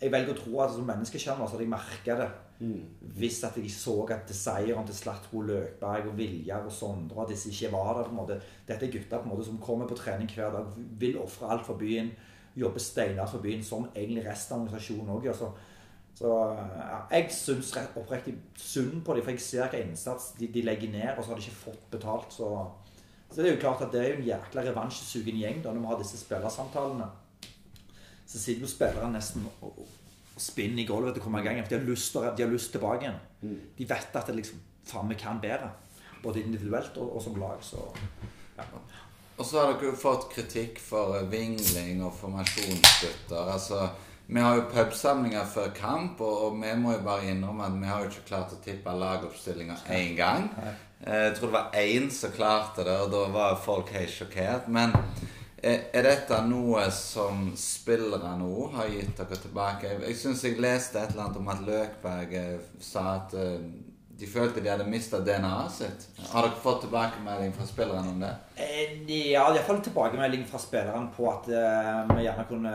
jeg 0.00 0.12
velger 0.14 0.32
å 0.32 0.38
tro 0.38 0.60
at 0.64 0.72
som 0.72 0.86
menneskekjenner 0.88 1.44
så 1.44 1.56
hadde 1.56 1.66
jeg 1.66 1.72
merka 1.74 2.14
det. 2.16 2.28
Mm. 2.60 2.84
Hvis 3.20 3.42
at 3.44 3.56
jeg 3.56 3.72
så 3.72 3.94
at 4.12 4.28
desiren 4.28 4.86
til 4.88 4.96
Slatko 4.96 5.42
Løkberg 5.44 6.08
og 6.08 6.16
Viljar 6.16 6.64
og 6.64 6.72
Sondre 6.72 7.24
at 7.24 7.32
disse 7.32 7.52
ikke 7.52 7.72
var 7.74 7.98
der. 7.98 8.08
på 8.08 8.14
en 8.14 8.20
måte. 8.20 8.38
Dette 8.68 8.86
er 8.86 8.92
gutter 8.94 9.20
på 9.20 9.28
en 9.28 9.32
måte 9.34 9.46
som 9.48 9.60
kommer 9.60 9.88
på 9.88 9.98
trening 10.00 10.30
hver 10.32 10.56
dag, 10.56 10.72
vil 11.00 11.20
ofre 11.20 11.52
alt 11.52 11.66
for 11.68 11.80
byen 11.80 12.10
jobber 12.60 12.82
steinhardt 12.82 13.34
for 13.34 13.44
byen, 13.44 13.64
som 13.64 13.88
egentlig 13.94 14.24
resten 14.26 14.56
av 14.56 14.64
organisasjonen 14.64 15.12
òg 15.14 15.28
gjør. 15.28 15.38
Så, 15.38 15.50
så 16.20 16.34
ja, 16.76 16.98
jeg 17.14 17.30
syns 17.34 17.72
oppriktig 17.96 18.36
synd 18.60 19.00
på 19.06 19.16
dem, 19.16 19.24
for 19.24 19.34
jeg 19.34 19.44
ser 19.44 19.72
hva 19.72 19.80
innsats 19.80 20.32
de, 20.38 20.50
de, 20.52 20.64
legger 20.66 20.92
ned, 20.92 21.14
og 21.16 21.24
så 21.24 21.32
har 21.32 21.40
de 21.40 21.46
ikke 21.46 21.64
fått 21.64 21.88
betalt. 21.94 22.36
Så, 22.36 22.50
så 23.30 23.40
det 23.40 23.48
er 23.48 23.56
jo 23.56 23.62
klart 23.64 23.86
at 23.86 23.94
det 23.94 24.02
er 24.02 24.12
jo 24.12 24.20
en 24.20 24.28
jækla 24.28 24.66
revansjesugen 24.68 25.40
gjeng 25.40 25.64
da, 25.64 25.72
når 25.72 25.86
vi 25.86 25.92
har 25.92 26.02
disse 26.04 26.20
spillersamtalene. 26.20 27.08
Så 28.30 28.38
sitter 28.38 28.62
jo 28.62 28.70
spillerne 28.70 29.16
nesten 29.16 29.46
og, 29.50 29.72
og, 29.72 29.96
spinner 30.40 30.80
i 30.80 30.86
gulvet 30.88 31.12
til 31.12 31.20
å 31.20 31.24
komme 31.26 31.42
i 31.42 31.44
gang. 31.44 31.58
For 31.64 31.74
de 31.74 31.80
har 31.80 31.88
lyst, 31.88 32.14
de 32.16 32.44
har 32.44 32.52
lyst 32.52 32.70
tilbake 32.72 33.04
igjen. 33.04 33.18
Mm. 33.42 33.56
De 33.76 33.86
vet 33.90 34.16
at 34.16 34.28
det 34.30 34.36
liksom 34.38 34.66
Faen, 34.90 35.10
vi 35.12 35.14
kan 35.20 35.38
bedre. 35.38 35.68
Både 36.22 36.40
individuelt 36.40 36.96
og, 36.98 37.16
og 37.16 37.22
som 37.22 37.36
lag. 37.38 37.60
Så 37.62 37.82
ja. 38.56 38.64
Og 39.40 39.46
så 39.46 39.56
har 39.56 39.70
dere 39.72 39.88
jo 39.88 39.96
fått 39.96 40.26
kritikk 40.34 40.78
for 40.84 41.16
vingling 41.32 42.02
og 42.04 42.12
formasjonsbytter. 42.18 43.48
Altså, 43.54 43.86
vi 44.28 44.42
har 44.44 44.58
jo 44.58 44.66
pubsamlinger 44.68 45.46
før 45.48 45.70
kamp, 45.72 46.20
og, 46.20 46.42
og, 46.44 46.58
vi 46.60 46.74
må 46.76 46.92
jo 46.92 47.00
bare 47.06 47.30
innrømme 47.32 47.64
at 47.64 47.78
vi 47.80 47.88
har 47.88 48.04
jo 48.04 48.10
ikke 48.10 48.26
klart 48.28 48.52
å 48.52 48.60
tippe 48.60 48.92
lagoppstillinga 49.00 49.78
én 49.96 50.12
gang. 50.18 50.50
Eh, 50.60 51.22
jeg 51.24 51.38
tror 51.38 51.48
det 51.48 51.56
var 51.56 51.78
én 51.80 52.10
som 52.12 52.34
klarte 52.36 52.84
det, 52.84 52.98
og 53.00 53.14
da 53.14 53.22
var 53.32 53.56
folk 53.64 53.94
helt 53.96 54.12
sjokkert. 54.12 54.68
Men 54.68 54.92
eh, 55.56 55.88
er 55.88 56.04
dette 56.04 56.42
noe 56.44 56.84
som 56.92 57.48
spillere 57.56 58.36
nå 58.42 58.68
har 58.76 58.92
gitt 58.92 59.16
dere 59.22 59.40
tilbake? 59.40 59.94
Jeg 60.04 60.20
syns 60.20 60.44
jeg 60.44 60.60
leste 60.60 61.00
et 61.00 61.14
eller 61.14 61.30
annet 61.30 61.40
om 61.40 61.48
at 61.54 61.64
Løkberg 61.64 62.36
eh, 62.44 62.68
sa 62.92 63.06
at 63.22 63.38
de 64.20 64.28
følte 64.28 64.60
de 64.60 64.68
hadde 64.68 64.84
mista 64.84 65.18
DNA-et 65.24 65.72
sitt. 65.72 66.02
Har 66.28 66.44
dere 66.44 66.60
fått 66.60 66.82
tilbakemelding 66.84 67.54
fra 67.56 67.66
spillerne 67.68 68.12
om 68.12 68.20
det? 68.20 68.34
Eh, 68.80 69.32
ja, 69.32 69.42
iallfall 69.54 69.80
tilbakemelding 69.84 70.44
fra 70.48 70.58
spillerne 70.58 71.08
på 71.16 71.26
at 71.28 71.48
uh, 71.52 72.16
vi 72.16 72.24
gjerne 72.24 72.44
kunne 72.48 72.74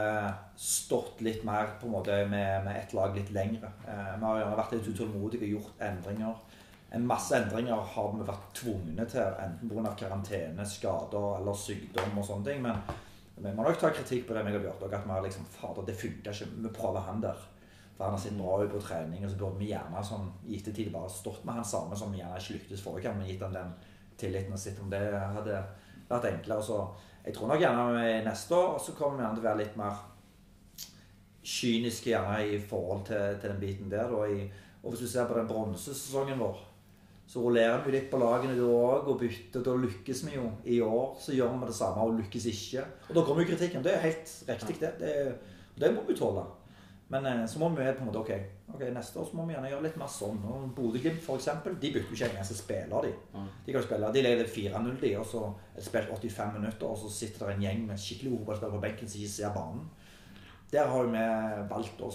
stått 0.60 1.22
litt 1.26 1.46
mer 1.48 1.72
på 1.80 1.88
en 1.88 1.96
måte 1.96 2.18
med, 2.30 2.66
med 2.66 2.78
ett 2.78 2.94
lag 2.94 3.16
litt 3.16 3.32
lengre. 3.34 3.72
Uh, 3.88 4.12
vi 4.20 4.26
har 4.26 4.42
gjerne 4.42 4.60
vært 4.60 4.76
litt 4.76 4.90
utålmodige 4.92 5.48
og 5.48 5.56
gjort 5.56 5.86
endringer. 5.88 6.60
En 6.96 7.08
masse 7.10 7.34
endringer 7.38 7.90
har 7.96 8.12
vi 8.14 8.28
vært 8.28 8.52
tvungne 8.60 9.08
til, 9.10 9.40
enten 9.46 9.72
pga. 9.72 9.96
karantene, 10.04 10.68
skader 10.70 11.40
eller 11.40 11.58
sykdom 11.58 12.22
og 12.22 12.28
sånne 12.28 12.52
ting. 12.52 12.62
Men 12.66 13.48
vi 13.48 13.56
må 13.56 13.66
nok 13.66 13.80
ta 13.82 13.90
kritikk 13.96 14.28
på 14.28 14.36
det 14.36 14.46
jeg 14.46 14.58
har 14.60 14.68
gjort, 14.70 14.86
at 14.86 15.08
vi 15.08 15.16
har 15.16 15.26
liksom 15.26 15.50
Fader, 15.58 15.88
det 15.88 15.98
funka 16.00 16.36
ikke. 16.36 16.52
Vi 16.68 16.74
prøver 16.76 17.08
han 17.08 17.24
der. 17.24 17.42
For 17.96 18.04
han 18.04 18.14
har 18.14 18.22
sett 18.22 18.38
bra 18.38 18.60
ut 18.62 18.72
på 18.76 18.84
trening, 18.84 19.24
og 19.26 19.32
så 19.32 19.40
burde 19.40 19.60
vi 19.64 19.72
gjerne 19.72 20.04
sånn, 20.04 20.30
i 20.46 20.60
ettertid 20.60 20.92
bare 20.94 21.10
stått 21.10 21.44
med 21.48 21.58
han 21.58 21.68
samme 21.68 21.96
som 21.98 22.12
vi 22.12 22.20
gjerne 22.20 22.40
ikke 22.40 22.58
lyktes 22.58 22.84
forrige 22.84 23.08
gang, 23.08 23.18
men 23.20 23.30
gitt 23.32 23.44
ham 23.44 23.56
den 23.56 23.76
tilliten 24.20 24.56
og 24.56 24.60
sett 24.60 24.80
om 24.84 24.92
det 24.92 25.04
hadde 25.16 25.62
vært 26.10 26.30
enklere. 26.32 26.64
Så 26.64 26.82
jeg 27.26 27.34
tror 27.36 27.50
nok 27.52 27.64
gjerne 27.64 28.06
neste 28.26 28.60
år 28.60 28.78
så 28.82 28.94
kommer 28.98 29.18
vi 29.18 29.26
gjerne 29.26 29.40
til 29.40 29.46
å 29.46 29.50
være 29.50 29.62
litt 29.64 29.80
mer 29.80 30.04
kyniske 31.46 32.10
gjerne 32.10 32.38
i 32.50 32.62
forhold 32.62 33.04
til, 33.10 33.36
til 33.42 33.52
den 33.54 33.62
biten 33.62 33.92
der. 33.92 34.10
Da, 34.10 34.30
og 34.86 34.94
hvis 34.94 35.06
du 35.06 35.10
ser 35.10 35.28
på 35.30 35.38
den 35.38 35.50
bronsesesongen 35.50 36.42
vår, 36.42 36.62
så 37.26 37.42
rullerer 37.42 37.82
vi 37.82 37.96
litt 37.96 38.12
på 38.12 38.20
lagene 38.22 38.54
da 38.54 38.66
òg 38.70 39.08
og 39.10 39.18
bytter. 39.24 39.64
Da 39.66 39.74
lykkes 39.82 40.22
vi 40.28 40.36
jo. 40.36 40.46
I 40.70 40.78
år 40.86 41.16
så 41.22 41.34
gjør 41.34 41.56
vi 41.58 41.70
det 41.72 41.78
samme 41.78 42.06
og 42.06 42.20
lykkes 42.20 42.46
ikke. 42.52 42.86
Og 43.10 43.18
da 43.18 43.24
kommer 43.26 43.42
jo 43.42 43.50
kritikken. 43.50 43.82
Det 43.86 43.96
er 43.96 44.04
helt 44.06 44.36
riktig, 44.52 44.78
det. 44.82 44.92
Det, 45.02 45.56
det 45.82 45.90
må 45.96 46.06
vi 46.06 46.18
tåle. 46.18 46.46
Men 47.16 47.42
eh, 47.42 47.46
så 47.48 47.60
må 47.60 47.70
vi 47.70 47.76
på 47.76 48.04
en 48.04 48.10
måte, 48.10 48.20
okay, 48.20 48.40
ok, 48.74 48.82
neste 48.94 49.20
år 49.20 49.28
så 49.30 49.38
må 49.38 49.46
vi 49.48 49.56
gjerne 49.56 49.70
gjøre 49.72 49.86
litt 49.86 50.00
mer 50.00 50.10
sånn. 50.12 50.42
Bodø-Glimt 50.76 51.22
f.eks. 51.24 51.48
De 51.66 51.92
bytter 51.94 52.12
jo 52.12 52.18
ikke 52.18 52.32
en 52.34 52.48
som 52.48 52.60
spiller, 52.60 53.08
de. 53.08 53.14
Mm. 53.36 53.52
De 53.68 53.76
kan 53.76 53.86
spille, 53.86 54.10
de 54.18 54.24
leder 54.26 54.50
4-0, 54.52 54.90
de, 55.04 55.14
og 55.22 55.30
så 55.30 55.44
spiller 55.78 56.10
spilt 56.10 56.28
85 56.34 56.58
minutter, 56.60 56.90
og 56.90 57.00
så 57.00 57.12
sitter 57.14 57.46
det 57.46 57.56
en 57.56 57.66
gjeng 57.68 57.86
med 57.88 58.02
skikkelig 58.02 58.34
fotballspillere 58.36 58.76
på 58.76 58.84
benken 58.84 59.12
som 59.12 59.22
ikke 59.22 59.36
ser 59.38 59.56
banen. 59.56 59.88
Der 60.74 60.92
har 60.92 61.12
vi 61.14 61.26
valgt 61.72 62.04
å 62.04 62.12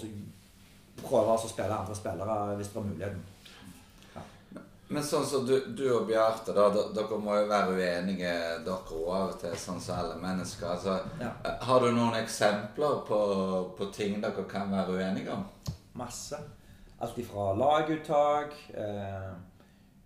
prøve 1.01 1.33
å 1.33 1.49
spille 1.49 1.77
andre 1.81 1.97
spillere 1.97 2.57
hvis 2.59 2.73
det 2.73 2.81
er 2.81 2.89
muligheten. 2.91 3.29
Men 4.91 5.03
sånn 5.07 5.23
som 5.23 5.45
du, 5.47 5.53
du 5.71 5.85
og 5.95 6.09
Bjarte, 6.09 6.51
da, 6.51 6.65
dere 6.91 7.17
må 7.23 7.37
jo 7.39 7.45
være 7.47 7.75
uenige 7.77 8.31
dere 8.65 8.97
òg 8.97 9.05
av 9.15 9.29
og 9.29 9.37
til, 9.39 9.53
sånn 9.55 9.79
som 9.79 10.01
alle 10.01 10.17
mennesker. 10.19 10.67
Altså, 10.67 10.97
ja. 11.21 11.29
Har 11.63 11.79
du 11.85 11.93
noen 11.95 12.17
eksempler 12.19 12.97
på, 13.07 13.19
på, 13.77 13.87
ting 13.95 14.17
dere 14.19 14.43
kan 14.51 14.73
være 14.73 14.97
uenige 14.97 15.31
om? 15.31 15.45
Masse. 16.01 16.41
Alt 17.01 17.21
ifra 17.23 17.53
laguttak, 17.55 18.57
eh, 18.75 19.31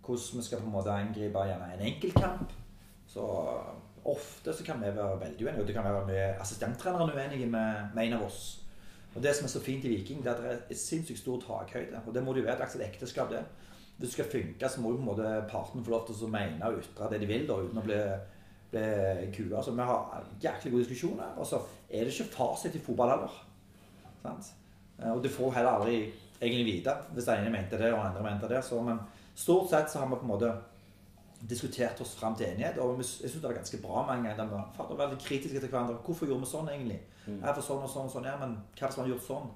hvordan 0.06 0.38
vi 0.38 0.46
skal 0.46 0.62
på 0.62 0.70
en 0.70 0.76
måte 0.78 0.94
angripe 0.94 1.48
gjerne 1.50 1.72
en 1.74 1.84
enkeltkamp. 1.90 2.54
Så 3.10 3.26
ofte 4.06 4.54
så 4.54 4.64
kan 4.64 4.78
vi 4.78 4.94
være 4.94 5.20
veldig 5.26 5.48
uenige. 5.48 5.66
Og 5.66 5.66
det 5.66 5.74
kan 5.74 5.90
være 5.90 6.06
med 6.06 6.40
assistenttreneren 6.46 7.10
uenige 7.10 7.50
med, 7.50 7.90
med 7.94 8.06
en 8.06 8.20
av 8.20 8.26
oss. 8.30 8.42
Og 9.16 9.22
Det 9.22 9.34
som 9.34 9.48
er 9.48 9.56
så 9.58 9.66
fint 9.66 9.84
i 9.84 9.96
Viking, 9.96 10.22
det 10.22 10.30
er 10.30 10.36
at 10.36 10.68
det 10.68 10.76
er 10.76 10.78
sinnssykt 10.78 11.26
stor 11.26 11.42
takhøyde. 11.42 12.06
Og 12.06 12.14
det 12.14 12.22
må 12.22 12.32
du 12.36 12.44
vite, 12.44 12.54
det 12.54 12.68
er 12.68 12.84
et 12.84 12.92
ekteskap, 12.92 13.32
det 13.32 13.42
det 14.00 14.10
skal 14.12 14.28
funke, 14.30 14.68
så 14.68 14.80
må 14.80 14.92
jo 14.92 14.98
på 14.98 15.04
en 15.04 15.08
måte 15.08 15.30
partene 15.50 15.84
få 15.84 15.94
lov 15.94 16.06
til 16.06 16.26
å 16.26 16.32
mene 16.32 16.68
og 16.68 16.82
ytre 16.82 17.08
det 17.12 17.20
de 17.22 17.30
vil, 17.30 17.46
da, 17.48 17.56
uten 17.64 17.80
å 17.80 17.84
bli, 17.86 18.00
bli 18.74 18.84
kua. 19.32 19.62
Så 19.64 19.72
vi 19.72 19.88
har 19.88 20.28
jæklig 20.42 20.72
gode 20.74 20.84
diskusjoner. 20.84 21.32
Og 21.40 21.48
så 21.48 21.62
er 21.88 22.04
det 22.04 22.12
ikke 22.12 22.34
fasit 22.34 22.76
i 22.76 22.82
fotball 22.84 23.14
heller. 23.14 23.40
Sant? 24.22 24.52
Eh, 24.98 25.10
og 25.12 25.22
du 25.24 25.30
får 25.32 25.56
heller 25.56 25.78
aldri 25.78 25.98
egentlig 26.36 26.66
vite 26.66 26.92
hvis 27.14 27.24
den 27.24 27.40
ene 27.40 27.52
mente 27.54 27.78
det 27.80 27.92
og 27.92 28.02
den 28.02 28.10
andre 28.10 28.24
mente 28.26 28.52
det. 28.52 28.62
Så, 28.64 28.82
men 28.84 29.00
stort 29.34 29.70
sett 29.72 29.92
så 29.92 30.02
har 30.02 30.10
vi 30.10 30.20
på 30.20 30.28
en 30.28 30.34
måte 30.34 30.52
diskutert 31.48 32.00
oss 32.00 32.16
fram 32.20 32.36
til 32.36 32.50
enighet. 32.50 32.78
Og 32.84 33.00
jeg 33.00 33.30
syns 33.30 33.40
det 33.40 33.48
var 33.48 33.60
ganske 33.60 33.80
bra 33.82 34.06
mange 34.08 34.28
ganger. 34.28 34.44
De 34.76 34.88
vi 34.90 34.96
var 34.96 35.06
veldig 35.06 35.22
kritiske 35.24 35.60
til 35.60 35.70
hverandre. 35.72 36.00
Hvorfor 36.04 36.28
gjorde 36.28 36.44
vi 36.44 36.52
sånn, 36.52 36.72
egentlig? 36.72 37.00
Mm. 37.26 37.40
er 37.42 37.54
for 37.54 37.64
sånn 37.64 37.82
og 37.82 37.90
sånn 37.90 38.10
og 38.10 38.12
sånn. 38.12 38.28
Ja, 38.28 38.36
men 38.40 38.58
hva 38.76 38.84
er 38.84 38.90
det 38.90 38.94
som 38.94 39.02
har 39.02 39.10
gjort 39.14 39.26
sånn? 39.26 39.48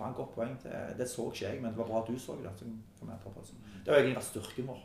Faen, 0.00 0.14
godt 0.16 0.32
poeng. 0.32 0.54
Det, 0.62 0.78
det 0.96 1.08
så 1.10 1.26
ikke 1.28 1.44
jeg, 1.44 1.60
men 1.60 1.74
det 1.74 1.82
var 1.82 1.90
bra 1.90 2.00
at 2.00 2.08
du 2.08 2.16
så 2.18 2.38
det. 2.40 2.48
Altså. 2.48 2.64
Det 3.84 3.92
har 3.92 4.00
egentlig 4.00 4.16
vært 4.16 4.30
styrken 4.30 4.70
vår. 4.70 4.80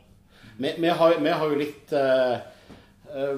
Vi, 0.58 0.72
vi, 0.76 0.90
har, 1.00 1.16
vi 1.24 1.32
har 1.40 1.52
jo 1.52 1.60
litt 1.60 1.94
uh, 1.96 2.36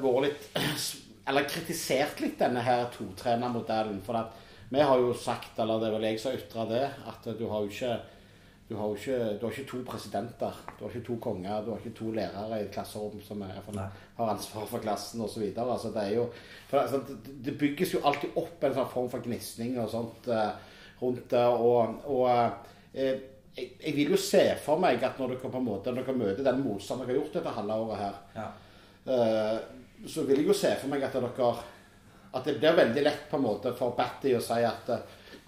vært 0.02 0.26
litt 0.26 0.58
Eller 1.28 1.44
kritisert 1.44 2.23
litt 2.25 2.38
denne 2.40 2.62
her 2.64 2.87
totrenermodellen. 2.94 3.99
For 4.02 4.16
at 4.16 4.37
vi 4.73 4.80
har 4.80 5.00
jo 5.00 5.11
sagt, 5.16 5.58
eller 5.61 5.80
det 5.80 5.90
er 5.90 5.94
vel 5.99 6.06
jeg 6.08 6.20
som 6.20 6.32
har 6.32 6.38
ytra 6.40 6.64
det, 6.70 6.87
at 7.11 7.26
du 7.37 7.42
har 7.50 7.66
jo 7.66 7.73
ikke 7.73 7.99
du 8.68 8.75
har 8.76 8.92
ikke, 8.92 9.18
du 9.40 9.44
har 9.47 9.52
ikke 9.54 9.68
to 9.68 9.78
presidenter, 9.88 10.56
du 10.76 10.82
har 10.85 10.92
ikke 10.92 11.06
to 11.06 11.14
konger, 11.25 11.62
du 11.64 11.70
har 11.70 11.78
ikke 11.80 11.94
to 11.97 12.11
lærere 12.12 12.58
i 12.58 12.64
et 12.66 12.73
klasserom 12.73 13.20
som 13.25 13.40
er, 13.47 13.61
har 14.18 14.32
ansvar 14.32 14.66
for 14.68 14.85
klassen 14.85 15.23
osv. 15.25 15.47
Altså, 15.56 15.92
det, 15.94 16.02
er 16.02 16.16
jo, 16.18 16.26
for, 16.68 16.82
altså, 16.82 17.00
det 17.44 17.54
bygges 17.58 17.94
jo 17.94 18.02
alltid 18.04 18.37
opp 18.37 18.64
en 18.68 18.76
sånn 18.76 18.90
form 18.92 19.08
for 19.12 19.25
gnisning 19.25 19.78
og 19.80 19.88
sånt 19.92 20.28
uh, 20.28 20.50
rundt 21.00 21.30
det. 21.30 21.46
Og, 21.46 21.98
og 22.06 22.28
eh, 22.92 23.18
jeg, 23.56 23.72
jeg, 23.84 23.96
vil 23.96 24.14
jo 24.14 24.20
se 24.22 24.44
for 24.62 24.80
meg 24.82 25.02
at 25.02 25.18
når 25.18 25.34
dere 25.34 25.50
på 25.50 25.60
en 25.60 25.66
måte, 25.66 25.92
når 25.94 26.06
dere 26.06 26.20
møter 26.20 26.46
den 26.46 26.62
motstanden 26.62 27.06
dere 27.06 27.16
har 27.16 27.22
gjort 27.22 27.38
dette 27.40 27.56
halve 27.58 27.80
året 27.84 28.02
her, 28.02 28.20
ja. 28.36 28.48
uh, 29.10 30.06
så 30.06 30.22
vil 30.28 30.42
jeg 30.42 30.46
jo 30.46 30.56
se 30.56 30.70
for 30.78 30.92
meg 30.92 31.02
at 31.06 31.16
dere 31.16 31.50
at 32.28 32.44
det 32.44 32.58
blir 32.60 32.76
veldig 32.76 33.02
lett 33.02 33.24
på 33.30 33.38
en 33.38 33.46
måte 33.46 33.72
for 33.76 33.96
Batty 33.96 34.34
å 34.36 34.42
si 34.44 34.60
at 34.68 34.90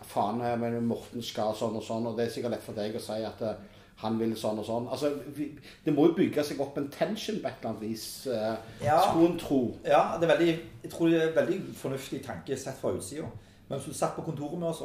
faen, 0.07 0.40
eh, 0.40 0.57
men 0.59 0.80
Morten 0.87 1.23
skal 1.25 1.54
sånn 1.57 1.76
og 1.76 1.85
sånn, 1.85 2.09
og 2.09 2.16
det 2.16 2.26
er 2.26 2.33
sikkert 2.35 2.57
lett 2.57 2.64
for 2.64 2.78
deg 2.78 2.97
å 2.97 3.02
si 3.04 3.19
at 3.26 3.42
uh, 3.45 3.52
han 4.00 4.16
vil 4.16 4.33
sånn 4.38 4.62
og 4.62 4.64
sånn. 4.64 4.88
Altså, 4.88 5.11
vi, 5.37 5.50
Det 5.85 5.92
må 5.92 6.07
jo 6.09 6.16
bygge 6.16 6.45
seg 6.47 6.61
opp 6.64 6.78
en 6.80 6.88
tension 6.92 7.37
på 7.42 7.50
et 7.50 7.61
eller 7.61 7.75
annet 7.75 7.85
vis, 7.85 8.07
uh, 8.33 8.57
ja. 8.80 8.97
skulle 9.04 9.35
en 9.35 9.38
tro. 9.40 9.61
Ja, 9.85 10.16
det 10.16 10.26
er 10.26 10.35
veldig, 10.35 10.54
jeg 10.87 10.92
tror 10.95 11.12
det 11.12 11.21
er 11.26 11.37
veldig 11.37 11.61
fornuftig 11.76 12.23
tanke 12.25 12.57
sett 12.57 12.80
fra 12.80 12.95
utsida. 12.97 13.28
Men 13.69 13.78
hvis 13.78 13.92
du 13.92 13.99
satt 14.00 14.16
på 14.16 14.25
kontoret 14.26 14.59
med 14.59 14.71
oss 14.73 14.83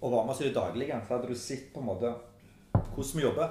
og 0.00 0.12
var 0.12 0.24
med 0.24 0.34
oss 0.34 0.40
i 0.40 0.48
det 0.48 0.56
daglige, 0.56 1.00
så 1.06 1.16
hadde 1.16 1.28
du 1.28 1.36
sett 1.36 1.72
på 1.74 1.82
en 1.82 1.90
måte 1.90 2.12
hvordan 2.72 3.18
vi 3.18 3.24
jobber 3.26 3.50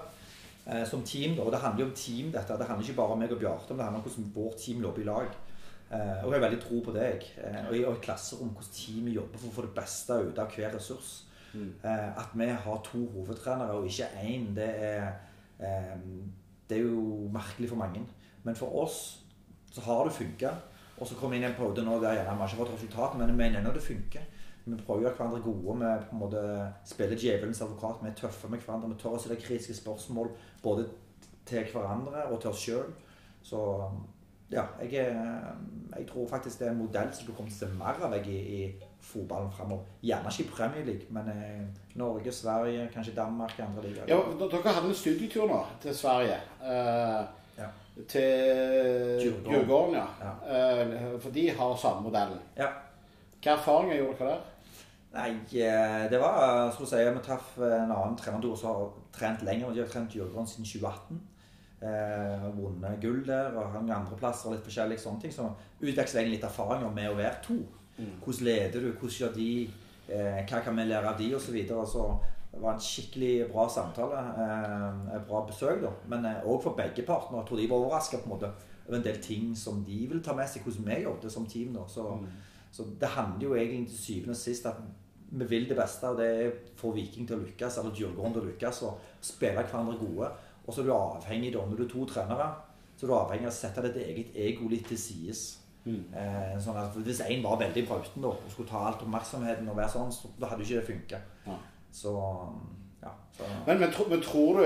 eh, 0.66 0.86
som 0.90 1.04
team. 1.06 1.36
Da. 1.38 1.46
Og 1.46 1.52
det 1.54 1.62
handler 1.62 1.86
jo 1.86 1.90
om 1.92 1.96
team, 1.96 2.32
dette. 2.34 2.58
Det 2.58 2.68
handler 2.68 2.88
ikke 2.88 2.98
bare 3.02 3.16
om 3.16 3.22
meg 3.22 3.36
og 3.36 3.42
Bjarte, 3.42 3.74
men 3.74 3.82
det 3.82 3.88
handler 3.88 4.02
om 4.02 4.08
hvordan 4.08 4.34
vårt 4.36 4.60
team 4.64 4.84
jobber 4.84 5.04
i 5.04 5.10
lag. 5.10 5.38
Eh, 5.90 6.22
og 6.24 6.30
jeg 6.30 6.38
har 6.38 6.46
veldig 6.46 6.62
tro 6.62 6.82
på 6.86 6.94
deg. 6.94 7.26
Eh, 7.42 7.60
og 7.68 7.76
i 7.78 7.84
et 7.84 8.04
klasserom 8.06 8.54
hvordan 8.54 8.76
teamet 8.76 9.16
jobber 9.16 9.42
for 9.42 9.50
å 9.50 9.56
få 9.58 9.66
det 9.66 9.76
beste 9.78 10.20
ut 10.30 10.42
av 10.42 10.54
hver 10.54 10.74
ressurs. 10.78 11.14
Mm. 11.54 11.70
Eh, 11.82 12.10
at 12.22 12.36
vi 12.38 12.50
har 12.66 12.84
to 12.86 13.04
hovedtrenere 13.16 13.78
og 13.78 13.90
ikke 13.90 14.12
én, 14.22 14.54
det 14.56 14.70
er 14.78 15.12
Det 16.70 16.78
er 16.78 16.86
jo 16.86 17.28
merkelig 17.34 17.68
for 17.70 17.76
mange. 17.76 18.00
Men 18.44 18.56
for 18.56 18.72
oss 18.84 19.26
så 19.74 19.82
har 19.82 20.06
det 20.06 20.14
funka. 20.14 20.52
Og 21.00 21.08
så 21.08 21.16
kommer 21.16 21.36
vi 21.36 21.40
inn 21.42 21.44
i 21.44 21.52
en 21.52 21.56
periode 21.58 21.84
nå 21.84 21.98
der 22.00 22.14
gjerne 22.14 22.36
ikke 22.36 22.56
har 22.56 22.60
fått 22.62 22.76
resultat, 22.76 23.18
men 23.18 23.28
vi 23.28 23.34
mener 23.34 23.60
ennå 23.60 23.74
det 23.74 23.82
funker. 23.84 24.22
Vi 24.66 24.78
prøver 24.78 25.00
å 25.00 25.06
gjøre 25.08 25.18
hverandre 25.18 25.42
gode. 25.46 25.76
Vi 25.80 26.10
på 26.10 26.16
en 26.16 26.24
måte 26.24 26.44
spiller 26.86 27.18
djevelens 27.20 27.62
advokat. 27.66 28.04
Vi 28.04 28.12
er 28.12 28.18
tøffe 28.20 28.52
med 28.52 28.64
hverandre. 28.66 28.92
Vi 28.94 29.02
tør 29.02 29.18
å 29.18 29.22
stille 29.22 29.40
kritiske 29.42 29.78
spørsmål 29.80 30.32
både 30.64 30.88
til 31.50 31.72
hverandre 31.74 32.28
og 32.30 32.42
til 32.42 32.52
oss 32.52 32.64
sjøl. 32.68 32.92
Så 33.46 33.62
ja, 34.52 34.64
jeg, 34.82 34.92
jeg, 35.98 36.08
tror 36.10 36.28
faktisk 36.30 36.60
det 36.60 36.68
er 36.68 36.72
en 36.72 36.78
modell 36.82 37.10
som 37.14 37.28
du 37.28 37.34
kommer 37.34 37.52
til 37.52 37.66
å 37.66 37.70
se 37.70 37.76
mer 37.78 38.00
av 38.06 38.16
i, 38.18 38.38
i 38.60 38.62
fotballen 39.12 39.52
framover. 39.54 39.86
Gjerne 40.02 40.32
ikke 40.34 40.46
i 40.46 40.54
Premier 40.56 40.86
League, 40.88 41.10
men 41.14 41.30
eh, 41.34 41.66
Norge, 42.02 42.34
Sverige, 42.34 42.88
kanskje 42.94 43.16
Danmark, 43.18 43.54
andre 43.62 43.86
ligaer. 43.86 44.10
Ja, 44.10 44.18
dere 44.40 44.74
hadde 44.74 44.90
en 44.90 44.98
studietur 44.98 45.46
nå 45.50 45.62
til 45.84 45.96
Sverige. 45.96 46.40
Eh, 46.66 47.22
ja. 47.60 47.70
Til 48.10 49.22
Djurgården, 49.46 50.00
ja. 50.00 50.06
ja. 50.24 50.34
Eh, 50.58 51.20
for 51.22 51.36
de 51.36 51.50
har 51.50 51.76
samme 51.78 52.08
modellen. 52.08 52.42
Ja. 52.58 52.72
Hva 53.40 53.56
erfaringer 53.56 54.02
gjorde 54.02 54.18
dere 54.20 54.30
der? 54.30 54.48
Nei, 55.10 55.30
eh, 55.64 56.06
det 56.12 56.20
var 56.22 56.70
så 56.72 56.84
du 56.84 56.90
si, 56.90 57.02
Vi 57.02 57.26
traff 57.26 57.58
en 57.58 57.92
annen 57.92 58.18
trener 58.20 58.56
som 58.56 58.70
har 58.70 58.90
trent 59.16 59.44
lenger. 59.48 59.74
De 59.74 59.82
har 59.82 59.90
trent 59.90 60.14
Djurgården 60.14 60.48
siden 60.48 60.66
2018. 60.66 61.22
Eh, 61.82 62.48
vunnet 62.58 63.00
gull 63.02 63.22
der 63.28 63.56
og 63.56 63.72
hang 63.72 63.88
andreplasser 63.96 64.50
og 64.50 64.58
litt 64.58 64.66
forskjellige 64.68 65.00
sånne 65.00 65.24
ting. 65.24 65.34
Så 65.34 65.48
utveksler 65.80 66.26
jeg 66.26 66.34
litt 66.36 66.44
erfaringer 66.44 66.92
med 66.92 67.12
å 67.12 67.16
være 67.18 67.40
to. 67.46 67.62
Mm. 67.98 68.18
Hvordan 68.26 68.50
leder 68.50 68.84
du? 68.84 68.92
Hvordan 68.92 69.16
gjør 69.22 69.34
de? 69.38 69.52
Eh, 70.10 70.42
hva 70.44 70.60
kan 70.66 70.76
vi 70.76 70.86
lære 70.90 71.14
av 71.14 71.18
de? 71.18 71.30
Og 71.36 71.42
så 71.42 71.56
videre. 71.56 71.88
Så 71.88 72.06
det 72.52 72.62
var 72.62 72.76
en 72.76 72.84
skikkelig 72.84 73.48
bra 73.54 73.70
samtale. 73.72 74.26
Eh, 74.44 75.16
et 75.16 75.28
bra 75.30 75.46
besøk, 75.48 75.80
da. 75.86 75.94
Men 76.12 76.28
òg 76.28 76.58
eh, 76.58 76.64
for 76.64 76.76
begge 76.76 77.08
partene. 77.08 77.40
Jeg 77.40 77.48
tror 77.48 77.62
de 77.62 77.70
var 77.72 77.86
overraska 77.86 78.22
over 78.28 78.98
en 78.98 79.04
del 79.06 79.22
ting 79.22 79.56
som 79.58 79.84
de 79.86 80.06
vil 80.10 80.24
ta 80.24 80.36
med 80.36 80.50
seg, 80.50 80.64
hvordan 80.66 80.88
vi 80.88 81.04
jobbet 81.04 81.32
som 81.32 81.46
team. 81.46 81.74
da. 81.74 81.88
Så, 81.88 82.08
mm. 82.20 82.28
Så 82.72 82.86
det 83.02 83.10
handler 83.16 83.48
jo 83.48 83.56
egentlig 83.56 83.90
til 83.90 84.02
syvende 84.04 84.36
og 84.36 84.42
sist 84.42 84.68
at 84.70 84.82
vi 85.32 85.46
vil 85.46 85.70
det 85.70 85.78
beste, 85.78 86.10
og 86.10 86.18
det 86.18 86.28
er 86.28 86.52
få 86.78 86.92
Viking 86.96 87.28
til 87.28 87.38
å 87.38 87.44
lykkes, 87.44 87.78
eller 87.78 87.94
Djurgården 87.94 88.36
til 88.36 88.42
å 88.42 88.50
lykkes, 88.50 88.82
og 88.88 89.26
spille 89.26 89.62
hverandre 89.62 89.98
gode. 90.00 90.30
Og 90.66 90.74
så 90.74 90.82
er 90.82 90.90
du 90.90 90.94
avhengig, 90.96 91.52
da, 91.54 91.66
når 91.66 91.78
du 91.78 91.84
er 91.86 91.92
to 91.92 92.06
trenere, 92.10 92.48
så 92.98 93.06
er 93.06 93.12
du 93.12 93.16
avhengig 93.18 93.48
av 93.48 93.54
å 93.54 93.58
sette 93.58 93.84
ditt 93.86 94.00
eget 94.04 94.40
ego 94.48 94.70
litt 94.72 94.88
til 94.90 95.00
sides. 95.00 95.44
Mm. 95.86 96.02
Eh, 96.14 96.56
sånn 96.62 96.78
at 96.78 96.98
Hvis 96.98 97.22
én 97.24 97.44
var 97.46 97.62
veldig 97.62 97.86
brauten 97.88 98.26
og 98.28 98.42
skulle 98.52 98.70
ta 98.70 98.82
alt 98.90 99.06
oppmerksomheten, 99.06 99.70
og 99.70 99.78
være 99.78 99.94
sånn, 99.94 100.12
så 100.14 100.34
da 100.40 100.50
hadde 100.52 100.66
ikke 100.66 100.82
det 100.82 100.90
funka. 100.90 101.22
Ja. 101.46 101.60
Så, 101.92 102.16
ja, 103.04 103.14
så. 103.38 103.54
Men, 103.68 103.80
men, 103.80 103.94
tro, 103.94 104.06
men, 104.10 104.22
tror 104.22 104.60
du 104.60 104.66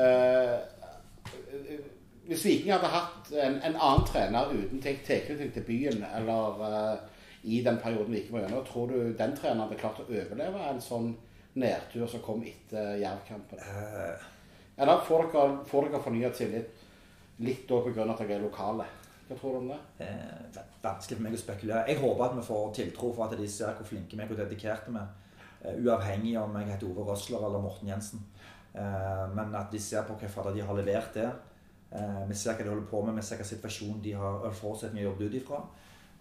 eh, 0.00 0.56
Hvis 2.26 2.42
Viking 2.42 2.72
hadde 2.74 2.90
hatt 2.90 3.28
en, 3.30 3.60
en 3.60 3.76
annen 3.76 4.06
trener 4.08 4.50
uten 4.50 4.82
tilknytning 4.82 5.52
til 5.54 5.66
byen, 5.68 6.02
eller 6.16 6.64
eh, 6.70 6.96
i 7.46 7.62
den 7.62 7.78
perioden 7.78 8.10
vi 8.14 8.24
ikke 8.24 8.34
var 8.34 8.44
gjennom, 8.44 8.64
tror 8.66 8.90
du 8.90 9.12
den 9.14 9.34
treneren 9.38 9.62
hadde 9.62 9.78
klart 9.78 10.00
å 10.02 10.08
overleve 10.08 10.62
en 10.66 10.80
sånn 10.82 11.12
nedtur 11.62 12.08
som 12.10 12.22
kom 12.24 12.42
etter 12.46 12.96
Jerv-kampen? 12.98 13.60
Uh, 13.62 14.24
eller 14.76 15.04
får 15.06 15.28
dere, 15.32 15.58
får 15.68 15.86
dere 15.86 16.02
fornya 16.02 16.30
tillit 16.34 16.82
litt 17.46 17.68
da 17.68 17.78
pga. 17.84 18.08
at 18.10 18.22
dere 18.24 18.38
er 18.38 18.42
lokale? 18.42 18.86
Hva 19.28 19.38
tror 19.38 19.54
du 19.54 19.58
om 19.60 19.70
det? 19.70 19.78
Eh, 20.06 20.58
vanskelig 20.82 21.16
for 21.16 21.24
meg 21.24 21.36
å 21.38 21.40
spekulere. 21.40 21.86
Jeg 21.90 22.02
håper 22.02 22.24
at 22.26 22.36
vi 22.36 22.44
får 22.48 22.66
tiltro 22.80 23.12
for 23.14 23.26
at 23.26 23.38
de 23.38 23.48
ser 23.50 23.78
hvor 23.78 23.88
flinke 23.88 24.18
vi 24.18 24.22
er, 24.22 24.28
hvor 24.30 24.38
dedikerte 24.42 24.92
vi 24.92 25.00
er. 25.00 25.14
Uh, 25.62 25.72
uavhengig 25.86 26.36
om 26.38 26.58
jeg 26.60 26.70
heter 26.74 26.90
Ove 26.90 27.06
Røsler 27.08 27.46
eller 27.46 27.62
Morten 27.62 27.88
Jensen. 27.90 28.26
Uh, 28.74 29.24
men 29.34 29.54
at 29.56 29.72
de 29.72 29.80
ser 29.82 30.04
på 30.06 30.18
hva 30.18 30.52
de 30.54 30.66
har 30.66 30.78
levert 30.78 31.14
der. 31.14 31.34
Vi 32.28 32.34
ser 32.34 32.58
hva 32.58 32.64
de 32.64 32.68
holder 32.68 32.88
på 32.90 33.00
med, 33.06 33.14
vi 33.14 33.22
ser 33.24 33.38
hva 33.38 33.44
situasjonen 33.46 34.00
de 34.04 34.12
har 34.18 34.42
forutsetninger 34.58 35.06
å 35.06 35.12
jobbe 35.12 35.28
ut 35.30 35.36
ifra. 35.38 35.60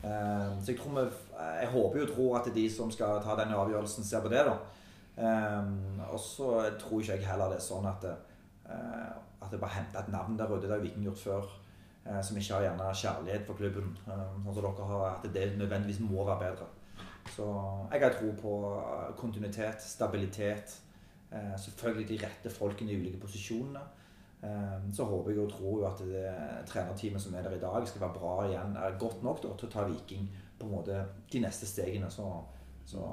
Så 0.02 0.72
jeg, 0.72 0.78
vi, 0.78 1.04
jeg 1.62 1.70
håper 1.72 2.00
jo 2.00 2.08
tror 2.12 2.36
at 2.40 2.50
de 2.54 2.66
som 2.70 2.92
skal 2.94 3.22
ta 3.24 3.34
denne 3.40 3.58
avgjørelsen, 3.58 4.06
ser 4.06 4.22
på 4.22 4.30
det. 4.30 4.44
da. 4.46 4.56
og 6.12 6.20
så 6.20 6.50
tror 6.80 7.02
ikke 7.02 7.16
jeg 7.16 7.26
heller 7.26 7.50
det 7.50 7.58
er 7.58 7.66
sånn 7.66 7.88
at 7.90 8.06
Eh, 8.70 9.12
at 9.42 9.52
det 9.52 9.60
bare 9.60 9.70
henter 9.78 10.00
et 10.00 10.12
navn 10.12 10.40
der 10.40 10.52
ute. 10.52 10.62
Det 10.62 10.72
har 10.72 10.80
Viking 10.80 11.04
gjort 11.04 11.20
før. 11.20 11.44
Eh, 12.06 12.22
som 12.24 12.38
ikke 12.38 12.54
har 12.54 12.62
gjerne 12.62 12.96
kjærlighet 12.96 13.46
for 13.46 13.54
klubben. 13.54 13.98
Eh, 14.08 14.24
sånn 14.46 14.56
som 14.56 14.64
dere 14.64 14.88
har. 14.92 15.20
At 15.24 15.34
det 15.34 15.58
nødvendigvis 15.58 16.00
må 16.00 16.26
være 16.26 16.40
bedre. 16.40 16.66
Så 17.36 17.46
jeg 17.92 18.02
har 18.02 18.14
tro 18.14 18.32
på 18.42 18.56
kontinuitet, 19.18 19.82
stabilitet. 19.82 20.82
Selvfølgelig 21.58 22.08
de 22.10 22.26
rette 22.26 22.50
folkene 22.50 22.92
i 22.92 23.00
ulike 23.00 23.20
posisjonene. 23.20 23.80
Så 24.96 25.06
håper 25.10 25.32
jeg 25.32 25.44
og 25.44 25.52
tror 25.52 25.80
jo 25.82 25.88
at 25.90 26.02
det 26.06 26.26
trenerteamet 26.70 27.22
som 27.22 27.36
er 27.36 27.46
der 27.46 27.56
i 27.58 27.62
dag, 27.62 27.88
skal 27.88 28.04
være 28.06 28.18
bra 28.18 28.36
igjen. 28.48 28.76
Er 28.80 29.00
godt 29.00 29.24
nok 29.26 29.42
da, 29.44 29.54
til 29.56 29.70
å 29.70 29.72
ta 29.74 29.86
Viking 29.90 30.28
på 30.60 30.68
en 30.68 30.76
måte 30.76 31.00
de 31.32 31.42
neste 31.44 31.68
stegene. 31.70 32.10
Så, 32.14 32.28
så 32.88 33.06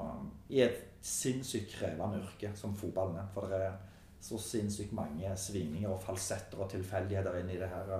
i 0.53 0.61
et 0.65 0.79
sinnssykt 1.03 1.73
krevende 1.77 2.21
yrke 2.23 2.53
som 2.59 2.75
fotballen 2.79 3.19
er. 3.21 3.31
For 3.35 3.51
det 3.51 3.63
er 3.67 3.79
så 4.23 4.39
sinnssykt 4.39 4.93
mange 4.95 5.33
svingninger 5.35 5.91
og 5.91 6.03
falsetter 6.03 6.61
og 6.63 6.71
tilfeldigheter 6.71 7.41
inn 7.41 7.51
i 7.51 7.59
det 7.59 7.71
her. 7.71 7.97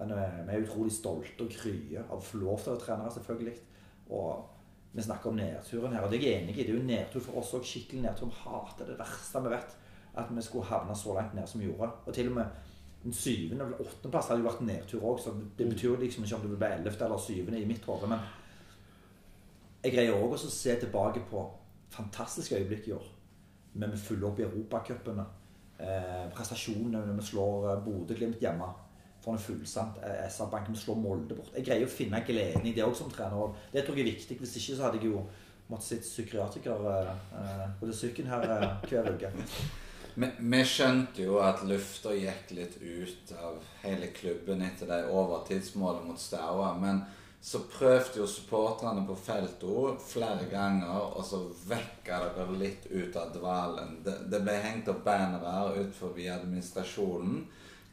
Men 0.00 0.14
eh, 0.16 0.38
vi 0.46 0.54
er 0.54 0.64
utrolig 0.64 0.94
stolte 0.96 1.44
og 1.44 1.52
krye 1.52 2.06
av 2.06 2.16
å 2.16 2.24
få 2.24 2.40
lov 2.40 2.62
til 2.64 2.72
å 2.72 2.80
trene, 2.80 3.10
selvfølgelig. 3.12 3.58
Og 4.16 4.96
vi 4.96 5.04
snakker 5.04 5.30
om 5.30 5.36
nedturen 5.38 5.92
her, 5.94 6.02
og 6.02 6.10
det 6.10 6.18
er 6.18 6.26
jeg 6.26 6.38
enig 6.40 6.54
i. 6.56 6.62
Det 6.64 6.72
er 6.72 6.78
jo 6.78 6.86
nedtur 6.88 7.22
for 7.22 7.42
oss 7.42 7.52
òg. 7.58 7.66
Skikkelig 7.68 8.06
nedtur. 8.06 8.30
Vi 8.32 8.40
hater 8.46 8.88
det 8.88 8.96
verste 8.98 9.44
vi 9.44 9.52
vet. 9.52 9.76
At 10.18 10.30
vi 10.36 10.42
skulle 10.42 10.66
havne 10.66 10.96
så 10.96 11.14
langt 11.14 11.34
ned 11.34 11.46
som 11.46 11.60
vi 11.60 11.66
gjorde. 11.66 11.90
Og 12.06 12.14
til 12.14 12.28
og 12.28 12.34
med 12.34 12.44
den 13.02 13.12
syvende 13.12 13.64
eller 13.64 13.80
åttendeplass 13.80 14.28
hadde 14.28 14.42
jo 14.42 14.48
vært 14.48 14.66
nedtur 14.66 15.04
òg, 15.08 15.20
så 15.22 15.32
det 15.58 15.68
betyr 15.70 15.96
liksom 16.00 16.24
ikke 16.24 16.36
om 16.36 16.42
du 16.44 16.56
bli 16.56 16.68
ellevte 16.68 17.04
eller 17.04 17.18
syvende 17.18 17.60
i 17.60 17.68
mitt 17.68 17.84
hode. 17.88 18.10
Men 18.10 18.26
jeg 19.84 19.94
greier 19.94 20.18
òg 20.18 20.34
å 20.36 20.40
se 20.42 20.76
tilbake 20.82 21.22
på 21.30 21.46
fantastiske 21.94 22.58
øyeblikk 22.58 22.90
i 22.90 22.96
år. 22.98 23.06
Men 23.72 23.94
vi 23.94 24.02
følger 24.02 24.28
opp 24.28 24.40
i 24.40 24.44
europacupene 24.44 25.24
eh, 25.78 26.26
prestasjonene 26.34 27.04
når 27.06 27.18
vi 27.20 27.26
slår 27.30 27.68
eh, 27.70 27.82
Bodø-Glimt 27.84 28.42
hjemme 28.42 28.68
for 29.24 29.36
en 29.36 29.42
fullsatt 29.42 30.00
eh, 30.04 30.24
SR-bank. 30.28 30.68
Vi 30.70 30.82
slår 30.82 30.98
Molde 31.00 31.38
bort. 31.38 31.54
Jeg 31.56 31.68
greier 31.68 31.86
å 31.86 31.92
finne 31.92 32.22
gleden 32.26 32.66
i 32.66 32.74
det 32.76 32.84
òg 32.84 32.96
som 32.98 33.12
trener. 33.12 33.54
Det 33.72 33.86
tror 33.86 33.96
jeg 33.96 34.06
er 34.06 34.12
viktig. 34.12 34.38
Hvis 34.42 34.56
ikke 34.60 34.76
så 34.76 34.88
hadde 34.88 35.00
jeg 35.00 35.12
jo 35.12 35.24
måttet 35.70 35.86
sitte 35.86 36.08
psykiatriker 36.08 36.88
eh, 36.90 37.64
på 37.80 37.86
det 37.86 37.96
sykken 37.96 38.30
her 38.30 38.46
eh, 38.48 38.66
hver 38.90 39.12
uke. 39.14 39.32
Vi, 40.14 40.28
vi 40.38 40.60
skjønte 40.66 41.24
jo 41.24 41.38
at 41.44 41.62
lufta 41.68 42.12
gikk 42.16 42.52
litt 42.56 42.76
ut 42.82 43.32
av 43.38 43.60
hele 43.84 44.10
klubben 44.16 44.62
etter 44.66 44.90
de 44.90 45.00
overtidsmålene 45.14 46.10
mot 46.10 46.20
Staua. 46.20 46.72
Men 46.80 47.02
så 47.40 47.62
prøvde 47.72 48.20
jo 48.20 48.26
supporterne 48.28 49.06
på 49.08 49.16
feltet 49.16 50.02
flere 50.04 50.44
ganger, 50.50 51.16
og 51.16 51.24
så 51.24 51.40
vekka 51.70 52.18
dere 52.36 52.58
litt 52.60 52.90
ut 52.90 53.16
av 53.16 53.32
dvalen. 53.32 53.96
Det, 54.04 54.16
det 54.32 54.42
ble 54.44 54.58
hengt 54.60 54.90
opp 54.92 55.02
bannere 55.06 55.72
utenfor 55.78 56.18
administrasjonen 56.34 57.46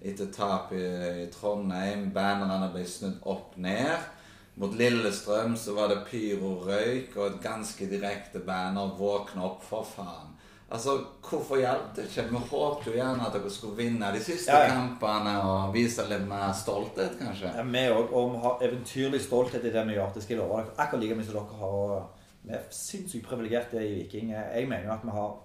etter 0.03 0.29
tap 0.33 0.73
i, 0.75 0.83
i 1.23 1.27
Trondheim. 1.33 2.09
Bannerne 2.13 2.69
ble 2.73 2.83
snudd 2.85 3.23
opp 3.25 3.55
ned. 3.61 4.13
Mot 4.57 4.73
Lillestrøm 4.73 5.55
så 5.57 5.75
var 5.77 5.91
det 5.93 6.03
pyro-røyk 6.09 7.15
og 7.17 7.25
et 7.27 7.41
ganske 7.43 7.87
direkte 7.89 8.41
banner 8.41 8.95
'Våkne 8.97 9.43
opp, 9.45 9.61
for 9.63 9.85
faen'. 9.85 10.36
Altså, 10.67 10.97
Hvorfor 11.29 11.59
hjalp 11.59 11.95
det 11.95 12.09
ikke? 12.09 12.23
Vi 12.29 12.39
håpet 12.49 12.87
jo 12.89 12.93
gjerne 12.95 13.23
at 13.27 13.35
dere 13.35 13.49
skulle 13.51 13.77
vinne 13.77 14.11
de 14.11 14.19
siste 14.23 14.51
ja, 14.51 14.65
ja. 14.67 14.75
kampene 14.75 15.33
og 15.43 15.73
vise 15.75 16.03
litt 16.09 16.25
mer 16.27 16.51
stolthet, 16.55 17.15
kanskje. 17.19 17.51
Ja, 17.55 17.63
vi 17.63 17.83
òg. 17.91 18.11
Og 18.11 18.33
vi 18.33 18.41
har 18.43 18.63
eventyrlig 18.67 19.21
stolthet 19.23 19.63
i 19.63 19.71
det 19.71 19.83
vi 19.87 19.95
gjør. 19.95 20.11
Det 20.15 20.23
skal 20.23 20.35
jeg 20.35 20.41
love 20.43 20.61
dere. 20.61 20.75
Akkurat 20.83 21.03
like 21.03 21.17
mye 21.19 21.27
som 21.27 21.37
dere 21.39 21.59
har. 21.61 21.95
Vi 22.43 22.55
er 22.55 22.67
sinnssykt 22.71 23.27
privilegerte 23.27 23.79
i 23.83 23.93
Viking. 24.01 24.33
Jeg 24.35 24.67
mener 24.67 24.89
jo 24.89 24.95
at 24.95 25.07
vi 25.07 25.15
har 25.15 25.35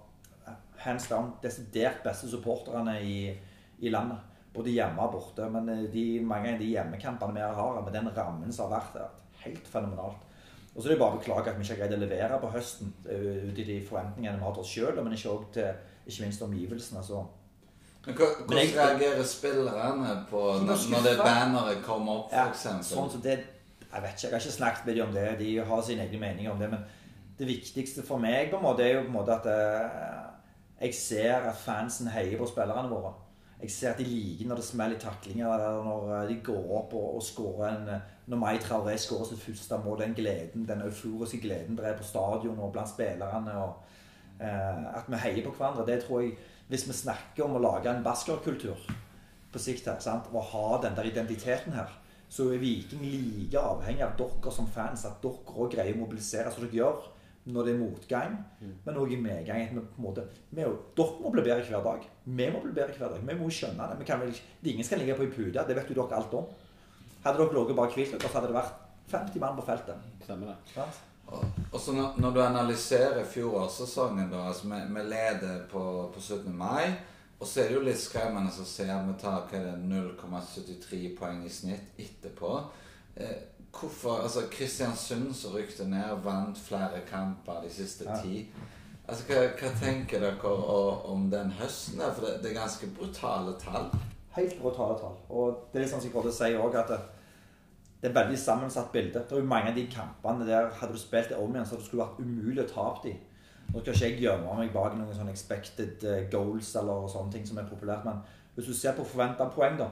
hands 0.83 1.09
down 1.11 1.33
desidert 1.43 2.03
beste 2.03 2.31
supporterne 2.31 2.99
i, 3.03 3.17
i 3.79 3.95
landet. 3.95 4.19
Både 4.55 4.75
hjemme 4.75 5.07
og 5.07 5.17
borte. 5.17 5.47
Men 5.51 5.71
de, 5.93 6.07
mange 6.27 6.55
av 6.55 6.63
de 6.63 6.75
hjemmekampene 6.75 7.39
vi 7.39 7.61
har, 7.63 7.81
med 7.81 7.95
den 7.95 8.11
rammen 8.17 8.55
som 8.55 8.71
har 8.71 8.81
vært, 8.81 8.99
er 9.03 9.47
helt 9.47 9.71
fenomenalt. 9.71 10.27
Og 10.75 10.81
så 10.81 10.89
er 10.89 10.95
det 10.95 11.03
bare 11.03 11.17
å 11.17 11.21
beklage 11.21 11.53
at 11.53 11.59
vi 11.59 11.67
ikke 11.67 11.75
har 11.75 11.81
greid 11.83 11.95
å 11.99 12.01
levere 12.01 12.41
på 12.41 12.51
høsten 12.55 12.93
eh, 13.05 13.43
ut 13.51 13.59
i 13.61 13.67
de 13.69 13.79
forventningene 13.85 14.39
vi 14.39 14.47
har 14.47 14.55
til 14.57 14.65
oss 14.65 14.73
sjøl, 14.73 15.01
men 15.05 15.17
ikke, 15.17 15.35
til, 15.53 15.81
ikke 16.09 16.25
minst 16.25 16.45
omgivelsene. 16.47 17.03
Altså. 17.03 17.25
Men 18.07 18.17
Hvordan 18.19 18.63
jeg, 18.63 18.73
reagerer 18.79 19.27
spillerne 19.29 20.15
på 20.31 20.41
når, 20.65 20.87
når 20.95 21.05
det 21.07 21.13
banneret 21.21 21.85
kommer 21.85 22.23
opp, 22.23 22.33
f.eks.? 22.33 22.65
Ja, 22.65 22.79
sånn, 22.89 23.13
det, 23.23 23.37
jeg 23.85 24.05
vet 24.07 24.17
ikke, 24.17 24.25
jeg 24.25 24.33
har 24.33 24.41
ikke 24.41 24.57
snakket 24.57 24.89
med 24.89 24.97
dem 24.97 25.11
om 25.11 25.15
det. 25.15 25.27
De 25.43 25.51
har 25.69 25.85
sine 25.87 26.07
egne 26.07 26.23
meninger 26.25 26.55
om 26.55 26.65
det. 26.65 26.71
Men 26.73 26.87
det 27.39 27.51
viktigste 27.51 28.07
for 28.07 28.23
meg 28.23 28.49
på 28.51 28.59
en 28.59 28.65
måte 28.65 28.87
er 28.87 28.97
jo 28.97 29.05
på 29.05 29.13
en 29.13 29.19
måte 29.19 29.37
at 29.37 29.51
eh, 29.53 30.25
jeg 30.87 30.97
ser 30.97 31.51
at 31.53 31.61
fansen 31.61 32.09
heier 32.11 32.41
på 32.41 32.49
spillerne 32.49 32.89
våre. 32.91 33.13
Jeg 33.63 33.71
ser 33.71 33.93
at 33.93 34.01
de 34.03 34.05
liker 34.09 34.49
når 34.49 34.59
det 34.59 34.65
smeller 34.67 34.99
i 34.99 35.03
taklinger, 35.03 35.53
eller 35.55 35.85
når 35.87 36.09
eh, 36.17 36.29
de 36.33 36.41
går 36.45 36.73
opp 36.79 36.97
og, 36.99 37.17
og 37.19 37.23
skårer 37.23 37.69
en 37.71 37.93
når 38.27 38.39
Mai 38.39 38.59
Traoré 38.63 38.95
skårer 38.97 39.29
sitt 39.29 39.43
første 39.43 39.79
mål, 39.85 39.99
den 40.01 40.15
gleden, 40.15 40.67
den 40.69 40.83
euforiske 40.87 41.41
gleden 41.43 41.77
der 41.79 41.91
er 41.91 41.97
på 41.99 42.07
stadion 42.07 42.59
og 42.63 42.73
blant 42.73 42.91
spillerne, 42.91 43.57
og 43.59 44.41
eh, 44.41 44.85
at 44.95 45.09
vi 45.09 45.21
heier 45.25 45.47
på 45.47 45.55
hverandre, 45.59 45.87
det 45.87 46.05
tror 46.05 46.23
jeg 46.23 46.37
Hvis 46.69 46.87
vi 46.89 46.95
snakker 46.97 47.45
om 47.45 47.59
å 47.59 47.61
lage 47.61 47.91
en 47.91 48.05
basketballkultur 48.05 48.79
på 49.53 49.61
sikt 49.61 49.89
her, 49.91 49.99
sant? 50.01 50.31
og 50.33 50.47
ha 50.55 50.79
den 50.81 50.95
der 50.97 51.11
identiteten 51.11 51.75
her, 51.77 51.91
så 52.29 52.47
er 52.49 52.63
Viking 52.63 53.03
like 53.05 53.61
avhengig 53.61 54.07
av 54.07 54.15
dere 54.17 54.53
som 54.55 54.71
fans, 54.73 55.05
at 55.05 55.19
dere 55.21 55.53
òg 55.53 55.75
greier 55.75 55.93
å 55.93 56.01
mobilisere 56.01 56.51
som 56.51 56.65
dere 56.65 56.79
gjør 56.79 57.12
når 57.45 57.67
det 57.67 57.73
er 57.73 57.79
motgang, 57.79 58.35
mm. 58.61 58.75
men 58.85 58.99
òg 59.03 59.13
i 59.13 59.21
medgang. 59.21 59.63
At 59.65 59.73
vi 59.75 59.83
på 59.83 59.99
en 59.99 60.07
måte, 60.07 60.27
vi, 60.51 60.63
dere 60.63 61.23
må 61.23 61.33
bli 61.35 61.43
bedre 61.43 61.65
hver 61.67 61.87
dag. 61.87 62.05
Vi 62.25 62.51
må 62.55 62.61
bli 62.63 62.75
bedre 62.77 62.99
hver 62.99 63.15
dag. 63.15 63.25
Vi 63.29 63.39
må 63.39 63.51
skjønne 63.51 63.89
det. 63.91 63.99
Vi 64.03 64.09
kan 64.09 64.23
vel, 64.23 64.35
ingen 64.63 64.87
skal 64.87 65.03
ligge 65.03 65.17
på 65.19 65.27
en 65.27 65.33
pute. 65.35 65.65
Det 65.69 65.79
vet 65.79 65.91
jo 65.91 65.99
dere 65.99 66.21
alt 66.21 66.37
om. 66.39 66.51
Hadde 67.25 67.39
dere 67.39 67.57
ligget 67.57 67.79
bare 67.79 67.95
hvilt 67.97 68.15
dere, 68.15 68.29
så 68.29 68.39
hadde 68.39 68.53
det 68.53 68.59
vært 68.61 68.85
50 69.13 69.43
mann 69.43 69.57
på 69.59 69.67
feltet. 69.67 70.05
Stemmer 70.23 70.53
det. 70.53 70.77
Ja. 70.77 70.87
Og, 71.73 71.81
så 71.81 71.95
når, 71.97 72.19
når, 72.21 72.31
du 72.31 72.43
analyserer 72.45 73.25
fjorårssesongen, 73.25 74.29
da 74.31 74.47
altså 74.51 74.69
vi, 74.69 74.81
vi 74.95 75.05
leder 75.09 75.65
på, 75.71 75.83
på 76.15 76.21
17. 76.21 76.53
mai, 76.57 76.93
og 77.39 77.49
så 77.49 77.63
er 77.63 77.71
det 77.71 77.79
jo 77.79 77.87
litt 77.87 77.99
skremmende 77.99 78.53
å 78.53 78.67
se 78.69 78.87
at 78.87 79.07
vi 79.09 79.15
tar 79.19 79.49
0,73 79.83 81.01
poeng 81.19 81.41
i 81.43 81.51
snitt 81.51 81.99
etterpå. 81.99 82.53
Eh, 83.17 83.39
hvorfor 83.81 84.23
Altså, 84.23 84.41
Kristiansund 84.51 85.35
som 85.35 85.55
rykte 85.55 85.89
ned, 85.89 86.23
vant 86.25 86.59
flere 86.59 87.01
kamper 87.11 87.63
de 87.65 87.71
siste 87.73 88.05
ti. 88.23 88.47
Altså, 89.09 89.25
hva, 89.27 89.41
hva, 89.59 89.73
tenker 89.81 90.21
dere 90.23 90.53
om 91.11 91.31
den 91.31 91.51
høsten 91.59 92.01
der? 92.01 92.13
For 92.15 92.27
det, 92.27 92.37
det 92.43 92.53
er 92.53 92.61
ganske 92.61 92.87
brutale 92.99 93.57
tall. 93.61 93.91
Helt 94.37 94.61
brutale 94.61 94.99
tall. 95.01 95.17
Og 95.29 95.67
det 95.73 95.83
er 95.83 95.91
sånn 95.91 96.05
som 96.05 96.21
å 96.21 96.31
si 96.33 96.55
òg, 96.55 96.79
at 96.79 96.93
det 96.93 98.09
er 98.09 98.13
et 98.13 98.17
veldig 98.17 98.39
sammensatt 98.39 98.93
bilde. 98.93 99.19
Det 99.19 99.37
er 99.37 99.43
jo 99.43 99.51
Mange 99.51 99.71
av 99.71 99.77
de 99.77 99.89
kampene 99.91 100.47
der 100.47 100.71
hadde 100.79 100.95
du 100.95 100.99
spilt 100.99 101.29
det 101.31 101.39
om 101.39 101.53
igjen, 101.53 101.67
så 101.67 101.77
det 101.77 101.87
skulle 101.87 102.07
vært 102.07 102.23
umulig 102.23 102.65
å 102.65 102.71
tape 102.71 103.09
de. 103.09 103.17
Nå 103.73 103.81
skal 103.81 103.95
ikke 103.95 104.07
jeg 104.07 104.23
gjemme 104.25 104.55
meg 104.59 104.73
bak 104.75 104.95
noen 104.99 105.15
sånne 105.17 105.33
expected 105.33 106.03
eh, 106.05 106.25
goals 106.33 106.75
eller 106.77 107.07
sånne 107.09 107.33
ting 107.33 107.47
som 107.49 107.61
er 107.61 107.69
populært, 107.71 108.05
men 108.05 108.19
hvis 108.55 108.69
du 108.69 108.75
ser 108.77 108.97
på 108.97 109.07
forventa 109.09 109.47
poeng, 109.55 109.79
da, 109.79 109.87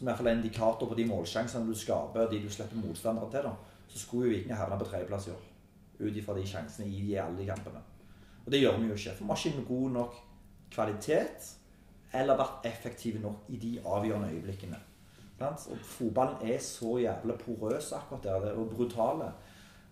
som 0.00 0.08
i 0.08 0.12
er 0.12 0.20
en 0.30 0.38
indikator 0.38 0.88
på 0.88 0.96
de 0.96 1.04
målsjansene 1.04 1.68
du 1.68 1.74
skaper, 1.76 2.24
og 2.24 2.32
de 2.32 2.38
du 2.40 2.48
slipper 2.48 2.80
motstandere 2.80 3.28
til, 3.30 3.44
da, 3.44 3.84
så 3.88 3.98
skulle 4.00 4.30
jo 4.30 4.32
Viking 4.32 4.56
havne 4.56 4.78
på 4.80 4.86
tredjeplass 4.88 5.26
i 5.28 5.34
år. 5.34 5.42
Ut 6.00 6.16
ifra 6.16 6.36
de 6.38 6.46
sjansene 6.48 6.88
i 6.88 7.18
alle 7.20 7.36
de 7.36 7.48
kampene. 7.50 7.82
Og 8.46 8.52
det 8.52 8.62
gjør 8.62 8.78
vi 8.80 8.88
jo 8.88 8.96
ikke. 8.96 9.12
For 9.18 9.24
vi 9.24 9.30
har 9.30 9.46
ikke 9.50 9.66
god 9.68 9.90
nok 9.98 10.14
kvalitet 10.72 11.50
eller 12.16 12.40
vært 12.40 12.64
effektive 12.70 13.20
nok 13.20 13.52
i 13.52 13.60
de 13.60 13.74
avgjørende 13.84 14.32
øyeblikkene. 14.32 14.80
Og 15.40 15.84
fotballen 15.84 16.48
er 16.48 16.58
så 16.64 16.96
jævlig 17.00 17.36
porøs 17.44 17.92
akkurat 17.92 18.24
der, 18.24 18.50
og 18.56 18.72
brutale. 18.72 19.30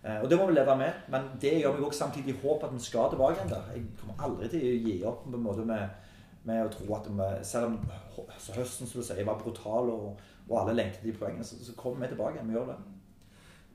Eh, 0.03 0.21
og 0.21 0.29
det 0.29 0.37
må 0.37 0.45
vi 0.49 0.57
leve 0.57 0.75
med, 0.77 1.05
men 1.09 1.29
det 1.41 1.59
gjør 1.61 1.77
meg 1.77 1.85
også 1.87 1.99
samtidig 1.99 2.35
håp 2.41 2.63
at 2.63 2.73
vi 2.73 2.81
skal 2.81 3.13
tilbake 3.13 3.37
igjen 3.37 3.53
der. 3.53 3.71
Jeg 3.75 3.85
kommer 4.01 4.25
aldri 4.25 4.49
til 4.49 4.65
å 4.65 4.75
gi 4.87 4.97
opp 5.05 5.23
på 5.25 5.37
en 5.37 5.45
måte 5.45 5.65
med, 5.69 5.87
med 6.49 6.65
å 6.65 6.73
tro 6.73 6.89
at 6.97 7.07
vi, 7.09 7.29
selv 7.47 7.71
om 7.71 7.79
høsten 8.57 8.89
som 8.89 8.99
du 8.99 9.05
sier, 9.05 9.25
var 9.27 9.39
brutal, 9.39 9.91
og, 9.93 10.21
og 10.49 10.55
alle 10.63 10.77
lengtet 10.81 11.05
de 11.05 11.15
poengene, 11.15 11.45
så, 11.45 11.59
så, 11.63 11.75
kommer 11.77 12.05
vi 12.05 12.13
tilbake. 12.13 12.45
Vi 12.45 12.57
gjør 12.57 12.71
det. 12.73 12.77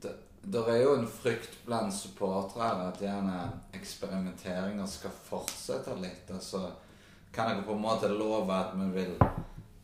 det. 0.05 0.15
Det 0.45 0.63
er 0.69 0.81
jo 0.83 0.95
en 0.99 1.07
frykt 1.09 1.57
blant 1.65 1.93
supportere 1.95 2.91
at 2.91 3.01
gjerne 3.01 3.39
eksperimenteringer 3.73 4.89
skal 4.89 5.15
fortsette 5.29 5.95
litt. 6.03 6.29
altså 6.29 6.67
kan 7.35 7.49
dere 7.49 7.65
på 7.67 7.73
en 7.73 7.81
måte 7.81 8.07
love 8.07 8.53
at 8.53 8.75
vi 8.79 8.85
vil 8.93 9.15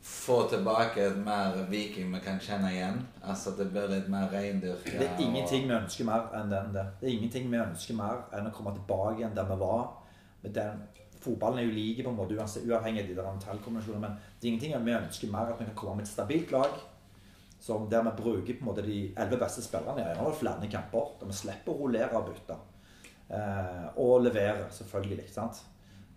få 0.01 0.47
tilbake 0.49 1.03
et 1.03 1.17
mer 1.17 1.57
viking 1.69 2.13
vi 2.13 2.19
kan 2.23 2.39
kjenne 2.39 2.71
igjen? 2.71 3.01
Altså 3.23 3.51
at 3.51 3.59
det 3.59 3.67
blir 3.73 3.89
litt 3.91 4.07
mer 4.09 4.29
reindyrka? 4.31 4.93
Det 4.99 5.09
er 5.09 5.19
ingenting 5.19 5.67
vi 5.67 5.75
ønsker 5.75 6.07
mer 6.07 6.29
enn 6.37 6.53
den 6.53 6.71
det. 6.75 6.85
Det 7.01 7.09
er 7.09 7.17
ingenting 7.17 7.51
vi 7.51 7.59
ønsker 7.59 7.97
mer 7.99 8.23
enn 8.37 8.47
å 8.47 8.53
komme 8.55 8.73
tilbake 8.77 9.19
igjen 9.19 9.35
der 9.35 9.49
vi 9.51 9.59
var. 9.59 9.89
med 10.41 10.53
den 10.53 10.79
Fotballen 11.21 11.59
er 11.61 11.67
jo 11.67 11.75
like 11.75 12.03
på 12.03 12.09
en 12.09 12.17
måte 12.17 12.33
uavhengig 12.37 13.03
av 13.03 13.09
de 13.09 13.15
der 13.15 13.27
men 14.01 14.15
det 14.39 14.47
er 14.47 14.53
ingenting 14.53 14.85
vi 14.85 14.95
ønsker 14.97 15.31
mer 15.31 15.51
at 15.51 15.59
vi 15.59 15.67
kan 15.69 15.75
komme 15.75 15.99
med 15.99 16.07
et 16.07 16.13
stabilt 16.13 16.51
lag 16.51 16.79
som 17.61 17.89
der 17.89 18.03
vi 18.03 18.11
bruker 18.17 18.53
på 18.53 18.63
en 18.63 18.65
måte 18.65 18.81
de 18.81 19.13
elleve 19.13 19.37
beste 19.37 19.61
spillerne. 19.61 20.01
i 20.01 20.17
har 20.17 20.33
flere 20.33 20.69
kamper, 20.71 21.11
der 21.19 21.29
vi 21.29 21.33
slipper 21.33 21.71
å 21.71 21.77
rullere 21.83 22.17
og 22.17 22.31
bytte. 22.31 22.57
Eh, 23.29 23.85
og 24.01 24.23
levere, 24.23 24.65
selvfølgelig. 24.71 25.29
sant? 25.29 25.61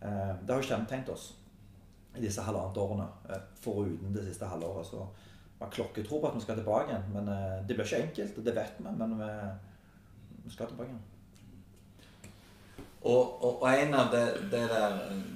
Eh, 0.00 0.32
det 0.40 0.54
har 0.54 0.62
jo 0.62 0.68
kjennetegnet 0.70 1.12
oss 1.12 1.34
i 2.16 2.22
disse 2.24 2.42
halvannet 2.42 2.80
årene, 2.80 3.06
eh, 3.28 3.44
foruten 3.60 4.14
det 4.14 4.24
siste 4.24 4.48
halvåret. 4.48 4.86
Så 4.86 5.06
vi 5.58 5.64
har 5.64 5.70
klokketro 5.70 6.20
på 6.20 6.28
at 6.28 6.34
vi 6.34 6.40
skal 6.40 6.56
tilbake 6.56 6.88
igjen. 6.88 7.12
Men 7.12 7.28
eh, 7.28 7.60
det 7.68 7.76
blir 7.76 7.84
ikke 7.84 8.02
enkelt, 8.06 8.44
det 8.44 8.56
vet 8.56 8.78
vi. 8.78 8.96
Men 8.98 9.18
vi, 9.18 9.32
vi 10.44 10.50
skal 10.50 10.72
tilbake 10.72 10.88
igjen. 10.88 11.04
Og, 13.04 13.44
og, 13.44 13.62
og, 13.62 13.66
en 13.68 13.94
av 13.94 14.06
det, 14.12 14.24
det 14.48 14.62
der 14.70 14.94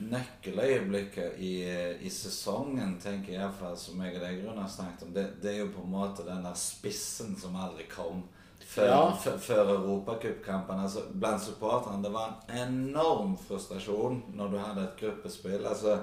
nøkkeløyeblikket 0.08 1.36
i, 1.44 1.52
i, 2.00 2.08
sesongen, 2.08 2.94
tenker 3.02 3.34
jeg 3.34 3.42
iallfall, 3.42 3.74
som 3.76 4.00
jeg 4.00 4.14
og 4.16 4.22
deg 4.24 4.46
har 4.46 4.70
snakket 4.72 5.04
om, 5.04 5.10
det, 5.12 5.26
det, 5.42 5.52
er 5.52 5.58
jo 5.66 5.74
på 5.74 5.84
en 5.84 5.92
måte 5.92 6.24
den 6.24 6.46
der 6.48 6.56
spissen 6.56 7.36
som 7.36 7.58
aldri 7.60 7.84
kom 7.92 8.22
før, 8.62 8.88
ja. 8.88 9.02
før 9.36 9.74
europacupkampen. 9.74 10.80
Altså, 10.80 11.04
blant 11.12 11.44
supporterne. 11.44 12.00
Det 12.04 12.14
var 12.14 12.38
en 12.48 12.78
enorm 12.88 13.36
frustrasjon 13.36 14.22
når 14.32 14.54
du 14.54 14.58
hadde 14.62 14.86
et 14.86 15.04
gruppespill. 15.04 15.60
Altså, 15.60 15.98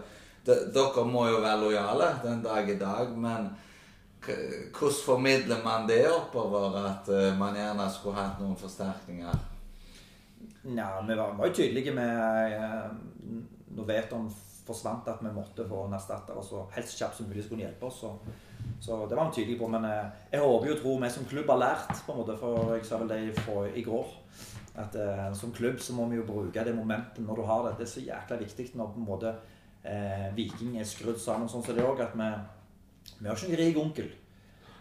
det, 0.45 0.59
dere 0.75 1.07
må 1.09 1.25
jo 1.31 1.41
være 1.41 1.63
lojale 1.63 2.11
den 2.27 2.45
dag 2.45 2.69
i 2.69 2.77
dag, 2.77 3.17
men 3.17 3.49
hvordan 4.25 5.01
formidler 5.05 5.65
man 5.65 5.89
det 5.89 6.05
oppover 6.09 6.77
at 6.83 7.09
uh, 7.09 7.33
man 7.37 7.57
gjerne 7.57 7.89
skulle 7.93 8.21
hatt 8.21 8.39
noen 8.41 8.57
forsterkninger? 8.57 9.54
Ja, 10.75 10.89
vi 11.07 11.15
var, 11.15 11.35
var 11.37 11.47
jo 11.47 11.53
tydelige 11.53 11.93
med 11.93 12.55
uh, 12.57 12.89
Når 13.75 13.87
Veton 13.89 14.29
forsvant, 14.65 15.07
at 15.07 15.21
vi 15.21 15.31
måtte 15.33 15.65
få 15.69 15.85
en 15.85 15.95
erstatter. 15.95 16.37
Og 16.37 16.45
så 16.45 16.65
helst 16.75 16.97
kjapt 16.99 17.19
som 17.19 17.29
mulig 17.29 17.45
skulle 17.45 17.65
hjelpe 17.65 17.89
oss. 17.89 18.01
Så, 18.01 18.11
så 18.81 18.99
det 19.09 19.17
var 19.17 19.29
vi 19.29 19.39
tydelige 19.39 19.61
på. 19.61 19.69
Men 19.71 19.85
eh, 19.89 20.11
jeg 20.31 20.43
håper 20.43 20.71
jo 20.71 20.77
tror 20.79 21.01
vi 21.03 21.11
som 21.13 21.29
klubb 21.29 21.51
har 21.53 21.61
lært, 21.61 21.93
på 22.05 22.13
en 22.13 22.21
måte, 22.21 22.37
for 22.41 22.73
jeg 22.75 22.87
sa 22.87 22.99
vel 23.01 23.11
det 23.11 23.21
for, 23.43 23.69
i 23.69 23.85
går, 23.85 24.13
at 24.81 24.97
eh, 24.99 25.29
som 25.37 25.53
klubb 25.55 25.79
så 25.81 25.95
må 25.97 26.09
vi 26.11 26.19
jo 26.19 26.27
bruke 26.27 26.65
det 26.65 26.75
momentet 26.75 27.23
når 27.25 27.41
du 27.41 27.47
har 27.51 27.63
det. 27.67 27.77
Det 27.79 27.87
er 27.87 27.93
så 27.93 28.05
jækla 28.09 28.41
viktig 28.41 28.69
når 28.73 28.91
på 28.91 29.01
en 29.01 29.09
måte 29.13 29.33
eh, 29.83 30.27
Viking 30.35 30.77
er 30.79 30.89
skrudd 30.89 31.21
sammen 31.21 31.49
sånn 31.51 31.63
som 31.65 31.77
det 31.77 31.85
òg, 31.85 32.01
at 32.03 32.17
vi, 32.17 32.29
vi 33.19 33.29
har 33.29 33.37
ikke 33.37 33.53
en 33.53 33.61
rik 33.61 33.81
onkel 33.81 34.13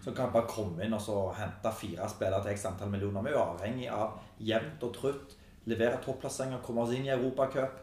som 0.05 0.13
kan 0.13 0.33
bare 0.33 0.49
komme 0.51 0.85
inn 0.85 0.93
og 0.93 1.01
så 1.01 1.15
hente 1.33 1.71
fire 1.73 2.05
spillere 2.13 2.45
til 2.45 2.53
x 2.53 2.67
antall 2.69 2.91
millioner. 2.93 3.25
Vi 3.25 3.31
er 3.31 3.39
jo 3.39 3.45
avhengig 3.45 3.87
av 3.89 4.19
jevnt 4.37 4.83
og 4.85 4.91
trutt 4.93 5.33
levere 5.67 5.99
topplasseringer, 6.05 6.61
komme 6.63 6.83
oss 6.85 6.93
inn 6.97 7.07
i 7.07 7.13
Europacup. 7.15 7.81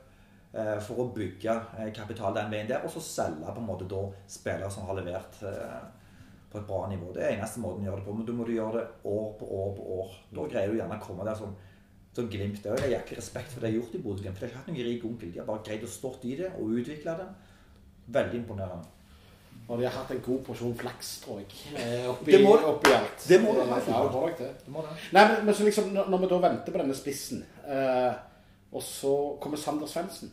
eh, 0.53 0.79
for 0.83 0.99
å 0.99 1.13
bygge 1.15 1.53
eh, 1.79 1.91
kapital 1.95 2.33
den 2.35 2.49
veien 2.51 2.67
der, 2.67 2.83
og 2.83 2.91
så 2.91 2.99
selge 2.99 3.53
på 3.55 3.61
en 3.61 3.65
måte 3.69 3.85
da 3.87 4.01
spillere 4.27 4.69
som 4.69 4.83
har 4.85 4.97
levert 4.97 5.37
eh, 5.47 5.81
på 6.51 6.57
et 6.59 6.65
bra 6.67 6.87
nivå. 6.91 7.13
Det 7.15 7.23
er 7.23 7.37
eneste 7.37 7.61
måten 7.63 7.85
å 7.85 7.87
gjøre 7.87 8.01
det 8.01 8.05
på. 8.09 8.13
Men 8.17 8.25
da 8.27 8.33
må 8.35 8.43
du 8.45 8.51
gjøre 8.57 8.73
det 8.81 8.87
år 9.07 9.29
på 9.39 9.47
år 9.47 9.69
på 9.77 9.85
år. 10.01 10.09
Da 10.35 10.47
greier 10.51 10.67
du 10.73 10.77
gjerne 10.81 10.97
å 10.99 11.05
komme 11.05 11.23
der 11.23 11.35
som, 11.39 11.53
som 12.13 12.27
Glimt. 12.27 12.59
Det 12.63 12.73
er 12.83 12.97
ikke 12.99 13.15
respekt 13.21 13.53
for 13.53 13.61
det 13.63 13.69
de 13.71 13.77
har 13.77 13.85
gjort 13.85 13.95
i 13.95 14.01
Bodø-Glimt. 14.03 14.35
De 14.35 14.43
har 14.43 14.51
ikke 14.51 14.59
hatt 14.59 14.67
noen 14.73 14.83
rik 14.89 15.05
onkel. 15.07 15.31
De 15.31 15.39
har 15.39 15.47
bare 15.47 15.63
greid 15.69 15.85
å 15.87 15.91
stått 15.93 16.25
i 16.27 16.35
det 16.41 16.51
og 16.59 16.73
utvikle 16.81 17.15
det. 17.21 17.29
Veldig 18.11 18.41
imponerende. 18.43 18.97
Og 19.71 19.79
de 19.79 19.85
har 19.87 19.93
hatt 19.95 20.11
en 20.11 20.19
god 20.25 20.41
porsjon 20.43 20.73
flaks, 20.75 21.21
tror 21.23 21.39
jeg. 21.39 22.03
Oppi, 22.11 22.31
Det 22.33 22.41
må- 22.43 22.57
oppi 22.73 22.91
alt. 22.91 23.23
det 23.29 23.37
må 23.39 23.53
det 23.55 23.63
ha 23.69 23.77
Ja, 23.79 24.03
det 24.03 24.11
må 24.11 24.27
det. 24.35 24.51
Det 24.65 24.71
må 24.73 24.81
det. 24.83 24.89
Nei, 25.15 25.23
men, 25.31 25.45
men 25.45 25.55
så 25.55 25.63
liksom, 25.63 25.93
når 25.95 26.19
vi 26.25 26.27
da 26.27 26.39
venter 26.49 26.71
på 26.75 26.81
denne 26.81 26.93
spissen, 26.97 27.45
eh, 27.67 28.13
og 28.71 28.83
så 28.83 29.37
kommer 29.41 29.57
Sander 29.57 29.87
Svendsen 29.87 30.31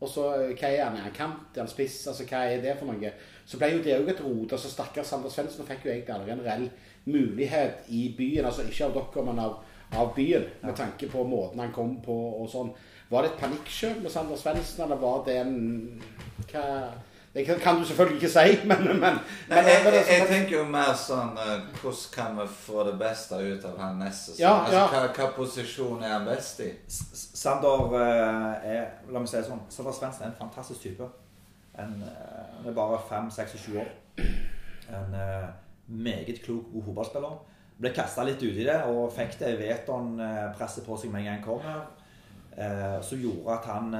Og 0.00 0.08
så 0.08 0.26
eh, 0.34 0.52
hva 0.58 0.68
er 0.68 0.84
han? 0.84 0.98
Er 0.98 1.06
han 1.08 1.14
kant? 1.16 1.56
Er 1.56 1.64
han 1.64 1.70
spiss? 1.70 2.02
Altså, 2.10 2.26
hva 2.28 2.44
er 2.50 2.60
det 2.64 2.76
for 2.78 2.90
noe? 2.90 3.12
Så 3.46 3.60
ble 3.60 3.70
jo 3.72 3.84
det 3.84 3.96
òg 3.96 4.10
et 4.12 4.20
rot. 4.24 4.52
altså 4.52 4.70
Stakkars 4.70 5.12
Sander 5.12 5.32
Svendsen 5.32 5.66
fikk 5.68 5.86
jo 5.86 5.94
egentlig 5.94 6.14
aldri 6.14 6.34
en 6.34 6.44
reell 6.44 6.68
mulighet 7.06 7.88
i 7.88 8.08
byen. 8.18 8.44
Altså 8.44 8.66
ikke 8.66 8.90
av 8.90 8.98
dere, 8.98 9.24
men 9.30 9.40
av, 9.40 9.56
av 9.96 10.12
byen, 10.16 10.44
med 10.62 10.76
tanke 10.76 11.08
på 11.08 11.24
måten 11.24 11.62
han 11.62 11.72
kom 11.72 11.96
på 12.04 12.16
og 12.42 12.50
sånn. 12.52 12.74
Var 13.08 13.22
det 13.22 13.32
et 13.32 13.42
panikkjøp 13.44 14.02
med 14.02 14.12
Sander 14.12 14.40
Svendsen, 14.40 14.84
eller 14.84 15.00
var 15.00 15.22
det 15.28 15.38
en 15.40 15.56
hva 16.50 16.66
Det 17.36 17.42
kan- 17.44 17.58
kan 17.60 17.76
du 17.76 17.84
selvfølgelig 17.84 18.16
ikke 18.22 18.30
si, 18.32 18.54
men, 18.70 18.78
men, 18.86 19.00
men 19.00 19.18
Nei, 19.50 19.58
jeg, 19.66 19.82
jeg, 19.84 20.04
jeg 20.08 20.28
tenker 20.30 20.54
jo 20.56 20.62
mer 20.72 20.94
sånn 20.96 21.34
uh, 21.36 21.58
Hvordan 21.82 22.06
kan 22.14 22.38
vi 22.40 22.46
få 22.48 22.84
det 22.88 22.94
beste 23.02 23.36
ut 23.44 23.66
av 23.68 23.74
han 23.82 23.98
neste? 24.00 24.38
Ja, 24.40 24.54
altså, 24.62 24.78
ja. 24.78 24.86
hva, 24.94 25.02
hva 25.18 25.26
posisjon 25.36 26.00
er 26.06 26.14
han 26.14 26.24
best 26.30 26.62
i? 26.64 26.70
S- 26.88 27.26
Sander 27.36 27.92
uh, 27.92 28.64
er 28.64 28.86
La 29.12 29.20
meg 29.20 29.28
si 29.28 29.36
det 29.36 29.44
sånn. 29.50 29.60
Sander 29.68 29.92
Svendsen 29.98 30.24
er 30.24 30.32
en 30.32 30.38
fantastisk 30.40 30.80
type. 30.86 31.10
En, 31.76 31.92
uh, 32.00 32.40
han 32.56 32.70
er 32.72 32.78
bare 32.80 33.02
5-26 33.10 33.76
år. 33.82 33.92
En 34.96 35.14
eh, 35.18 35.46
meget 35.92 36.38
klok, 36.44 36.68
god 36.72 36.84
fotballspiller. 36.88 37.32
Ble 37.82 37.90
kasta 37.92 38.22
litt 38.24 38.40
uti 38.40 38.62
det 38.64 38.76
og 38.88 39.10
fikk 39.12 39.34
det 39.40 39.56
Veton-presset 39.60 40.86
på 40.86 40.96
seg 41.02 41.10
med 41.12 41.24
en 41.24 41.26
gang 41.26 41.40
han 41.40 41.44
kom. 41.44 41.66
Eh, 42.56 42.96
som 43.04 43.18
gjorde 43.20 43.58
at 43.58 43.66
han 43.74 43.96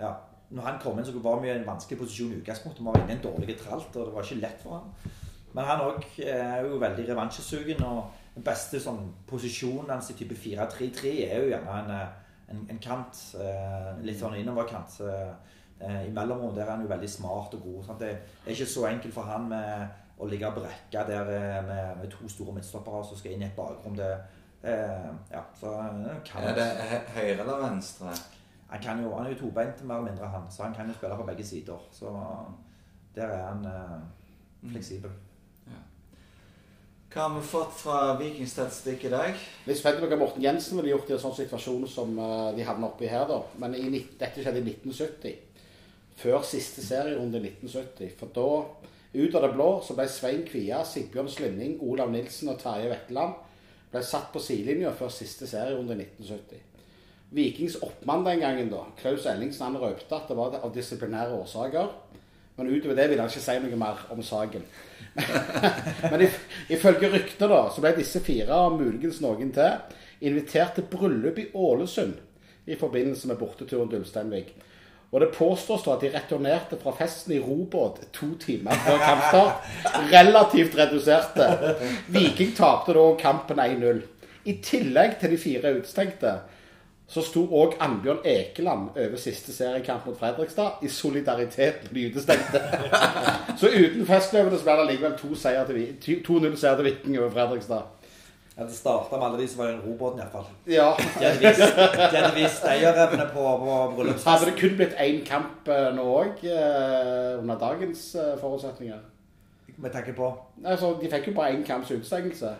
Ja. 0.00 0.12
Når 0.50 0.66
han 0.66 0.78
kom 0.82 0.98
inn, 0.98 1.06
så 1.06 1.18
var 1.22 1.40
vi 1.42 1.48
i 1.48 1.54
en 1.54 1.66
vanskelig 1.66 1.98
posisjon 2.00 2.32
i 2.34 2.38
utgangspunktet. 2.40 2.82
Vi 2.82 2.86
var 2.88 2.98
inne 2.98 3.14
i 3.14 3.18
en 3.18 3.22
dårlig 3.26 3.56
tralt, 3.60 3.96
og 3.96 4.08
det 4.08 4.14
var 4.14 4.26
ikke 4.26 4.40
lett 4.42 4.62
for 4.62 4.78
han. 4.78 5.12
Men 5.54 5.66
han 5.66 5.84
òg 5.84 6.06
er 6.24 6.64
jo 6.66 6.80
veldig 6.82 7.06
revansjesugen. 7.08 7.84
og 7.86 8.10
Den 8.34 8.46
beste 8.46 8.80
sånn, 8.82 9.04
posisjonen 9.30 9.90
hans 9.90 10.10
i 10.10 10.18
type 10.18 10.34
4-3-3 10.34 11.14
er 11.26 11.44
jo 11.44 11.52
gjerne 11.52 11.78
en, 11.78 11.94
eh, 11.94 12.50
en, 12.50 12.66
en 12.70 12.82
kant. 12.82 13.22
Eh, 13.38 13.88
litt 14.06 14.18
sånn 14.18 14.38
innoverkant. 14.38 15.00
Eh, 15.06 15.32
eh, 15.80 16.02
I 16.08 16.12
mellomrom 16.14 16.54
der 16.54 16.66
er 16.66 16.74
han 16.76 16.84
jo 16.86 16.90
veldig 16.90 17.10
smart 17.10 17.54
og 17.58 17.64
god. 17.66 17.80
Sant? 17.86 18.02
Det 18.04 18.10
er 18.46 18.54
ikke 18.54 18.70
så 18.74 18.86
enkelt 18.90 19.14
for 19.14 19.30
han 19.30 19.48
med 19.50 19.88
å 20.20 20.28
ligge 20.28 20.50
og 20.50 20.60
brekke 20.60 21.06
der 21.08 21.32
eh, 21.36 21.62
med, 21.66 22.02
med 22.02 22.12
to 22.12 22.28
store 22.28 22.54
midtstoppere 22.58 23.02
som 23.06 23.18
skal 23.18 23.34
inn 23.34 23.46
i 23.46 23.48
et 23.48 23.56
bakrom. 23.56 23.96
Det, 23.96 24.10
eh, 24.62 25.08
ja, 25.32 25.42
så 25.60 25.72
eh, 25.86 26.20
kan 26.26 26.50
Er 26.50 26.58
det 26.58 26.68
høyre 27.14 27.38
eller 27.38 27.64
venstre? 27.64 28.14
Han, 28.70 28.82
kan 28.82 29.02
jo, 29.02 29.14
han 29.16 29.26
er 29.26 29.34
jo 29.34 29.40
tobeint 29.44 29.82
mer 29.84 29.98
eller 29.98 30.12
mindre, 30.12 30.28
han, 30.30 30.46
så 30.50 30.62
han 30.62 30.74
kan 30.74 30.88
jo 30.88 30.94
spille 30.94 31.16
på 31.18 31.26
begge 31.26 31.46
sider. 31.46 31.88
Så 31.92 32.12
der 33.14 33.26
er 33.26 33.42
han 33.48 33.66
eh, 33.66 34.70
fleksibel. 34.70 35.10
Hva 37.10 37.24
har 37.24 37.32
vi 37.34 37.40
fått 37.42 37.72
fra 37.74 37.94
Vikingstatistikk 38.20 39.08
i 39.08 39.10
dag? 39.10 39.38
Litt 39.66 39.78
spent 39.80 39.98
på 39.98 40.06
hva 40.06 40.18
Morten 40.20 40.44
Jensen 40.44 40.78
ville 40.78 40.92
gjort 40.92 41.08
i 41.10 41.16
en 41.16 41.22
sånn 41.24 41.34
situasjon 41.34 41.88
som 41.90 42.12
eh, 42.14 42.50
de 42.54 42.66
havner 42.68 42.86
oppi 42.92 43.10
her, 43.10 43.24
da. 43.26 43.40
Men 43.58 43.74
i, 43.74 44.04
dette 44.20 44.44
skjedde 44.44 44.62
i 44.62 44.76
1970. 44.76 45.66
Før 46.20 46.46
siste 46.46 46.84
serierunde 46.86 47.40
i 47.40 47.50
1970. 47.50 48.14
For 48.20 48.30
da, 48.36 48.46
ut 49.16 49.34
av 49.34 49.42
det 49.42 49.52
blå, 49.56 49.68
så 49.82 49.98
ble 49.98 50.06
Svein 50.06 50.46
Kvia, 50.46 50.84
Sigbjørn 50.86 51.32
Slinning, 51.34 51.80
Olav 51.82 52.14
Nilsen 52.14 52.52
og 52.54 52.62
Terje 52.62 52.92
Vetteland 52.92 53.34
ble 53.90 54.06
satt 54.06 54.30
på 54.30 54.38
sidelinja 54.44 54.94
før 54.94 55.10
siste 55.10 55.50
serierunde 55.50 55.96
i 55.96 56.04
1970. 56.06 56.69
Vikings 57.30 57.76
oppmann 57.82 58.24
den 58.26 58.40
gangen, 58.42 58.70
da, 58.72 58.84
Klaus 58.98 59.26
Ellingsen, 59.30 59.68
han 59.68 59.78
røpte 59.78 60.16
at 60.16 60.30
det 60.30 60.36
var 60.38 60.56
av 60.58 60.72
disiplinære 60.74 61.36
årsaker. 61.38 61.92
Men 62.58 62.72
utover 62.74 62.96
det 62.98 63.06
ville 63.08 63.22
han 63.22 63.30
ikke 63.30 63.42
si 63.44 63.58
noe 63.62 63.76
mer 63.78 64.00
om 64.10 64.22
saken. 64.24 64.64
Men 66.12 66.24
if, 66.26 66.40
ifølge 66.68 67.12
rykter 67.12 67.50
da, 67.50 67.60
så 67.70 67.84
ble 67.84 67.94
disse 67.96 68.22
fire, 68.24 68.50
og 68.66 68.80
muligens 68.80 69.22
noen 69.22 69.54
til, 69.54 69.78
invitert 70.26 70.74
til 70.76 70.88
bryllup 70.90 71.38
i 71.38 71.46
Ålesund 71.54 72.18
i 72.66 72.76
forbindelse 72.76 73.30
med 73.30 73.38
borteturen 73.40 73.88
til 73.90 74.02
Ulsteinvik. 74.02 74.52
Og 75.10 75.22
det 75.22 75.32
påstås 75.34 75.82
da 75.86 75.96
at 75.96 76.04
de 76.04 76.12
returnerte 76.14 76.76
fra 76.78 76.92
festen 76.94 77.34
i 77.34 77.40
robåt 77.42 77.98
to 78.14 78.28
timer 78.42 78.78
før 78.84 79.00
kampstart. 79.02 79.64
Relativt 80.12 80.76
reduserte. 80.78 81.48
Viking 82.14 82.52
tapte 82.54 82.94
da 82.94 83.08
kampen 83.18 83.58
1-0. 83.62 84.04
I 84.46 84.60
tillegg 84.62 85.18
til 85.18 85.34
de 85.34 85.40
fire 85.40 85.74
utstengte 85.80 86.36
så 87.10 87.22
sto 87.26 87.42
òg 87.58 87.72
Annbjørn 87.82 88.20
Ekeland 88.24 88.92
over 88.94 89.18
siste 89.18 89.50
seriekamp 89.52 90.04
mot 90.06 90.18
Fredrikstad 90.18 90.82
i 90.86 90.88
solidaritet 90.88 91.80
med 91.88 91.94
de 91.96 92.04
utestengte. 92.12 92.60
Så 93.60 93.66
uten 93.66 94.04
festløvene 94.06 94.58
så 94.60 94.64
ble 94.68 94.76
det 94.78 94.84
likevel 94.92 95.16
2-0-seier 95.18 95.64
til, 95.66 95.74
Vi- 95.80 96.20
2-0-seier 96.28 96.76
til 96.78 96.86
Viking 96.86 97.18
over 97.18 97.32
Fredrikstad. 97.34 97.82
Ja, 98.56 98.62
det 98.68 98.76
starta 98.76 99.16
med 99.18 99.26
alle 99.26 99.40
de 99.42 99.48
som 99.48 99.58
var 99.62 99.68
i 99.68 99.72
den 99.72 99.82
robåten, 99.88 100.20
iallfall. 100.22 100.46
Ja. 100.70 100.88
De 101.18 101.26
hadde 102.16 102.34
vist, 102.36 102.64
eierevne 102.68 103.26
på, 103.32 103.44
på 103.96 104.06
Hadde 104.30 104.46
det 104.50 104.56
kun 104.60 104.74
blitt 104.78 104.94
én 105.00 105.20
kamp 105.26 105.68
eh, 105.70 105.90
nå 105.96 106.04
òg, 106.14 106.42
under 107.40 107.58
dagens 107.62 108.02
eh, 108.14 108.34
forutsetninger? 108.40 108.98
Med 109.80 109.90
tanke 109.94 110.12
på 110.12 110.28
Altså, 110.64 110.94
De 111.02 111.08
fikk 111.10 111.30
jo 111.30 111.34
bare 111.40 111.54
én 111.56 111.62
kamps 111.66 111.90
utestengelse. 111.90 112.50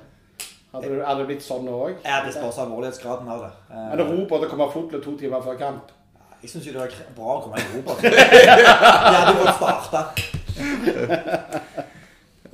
Hadde 0.71 0.89
det, 0.89 1.01
hadde 1.03 1.23
det 1.25 1.27
blitt 1.33 1.43
sånn 1.43 1.65
nå 1.67 1.73
òg? 1.75 1.97
Ja, 2.07 2.21
det 2.23 2.33
spørs 2.37 2.61
alvorlighetsgraden 2.63 3.31
av 3.31 3.41
det. 3.43 3.53
Men 3.75 3.97
det 3.99 4.07
robåt 4.07 4.45
å 4.47 4.51
komme 4.53 4.69
til 4.93 5.03
to 5.03 5.17
timer 5.19 5.43
før 5.43 5.57
kamp. 5.59 5.91
Jeg 6.41 6.53
syns 6.53 6.67
jo 6.69 6.73
det 6.73 6.81
var 6.81 6.89
bra 7.17 7.33
å 7.37 7.41
komme 7.45 7.59
i 7.59 7.67
robåt. 7.75 7.99
De 8.01 8.11
hadde 9.17 9.35
fått 9.41 9.59
starta. 9.59 10.01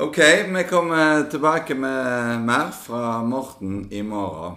Ok, 0.03 0.19
vi 0.57 0.63
kommer 0.69 1.23
tilbake 1.31 1.75
med 1.75 2.41
mer 2.49 2.73
fra 2.75 3.21
Morten 3.23 3.87
i 3.93 4.03
morgen. 4.03 4.57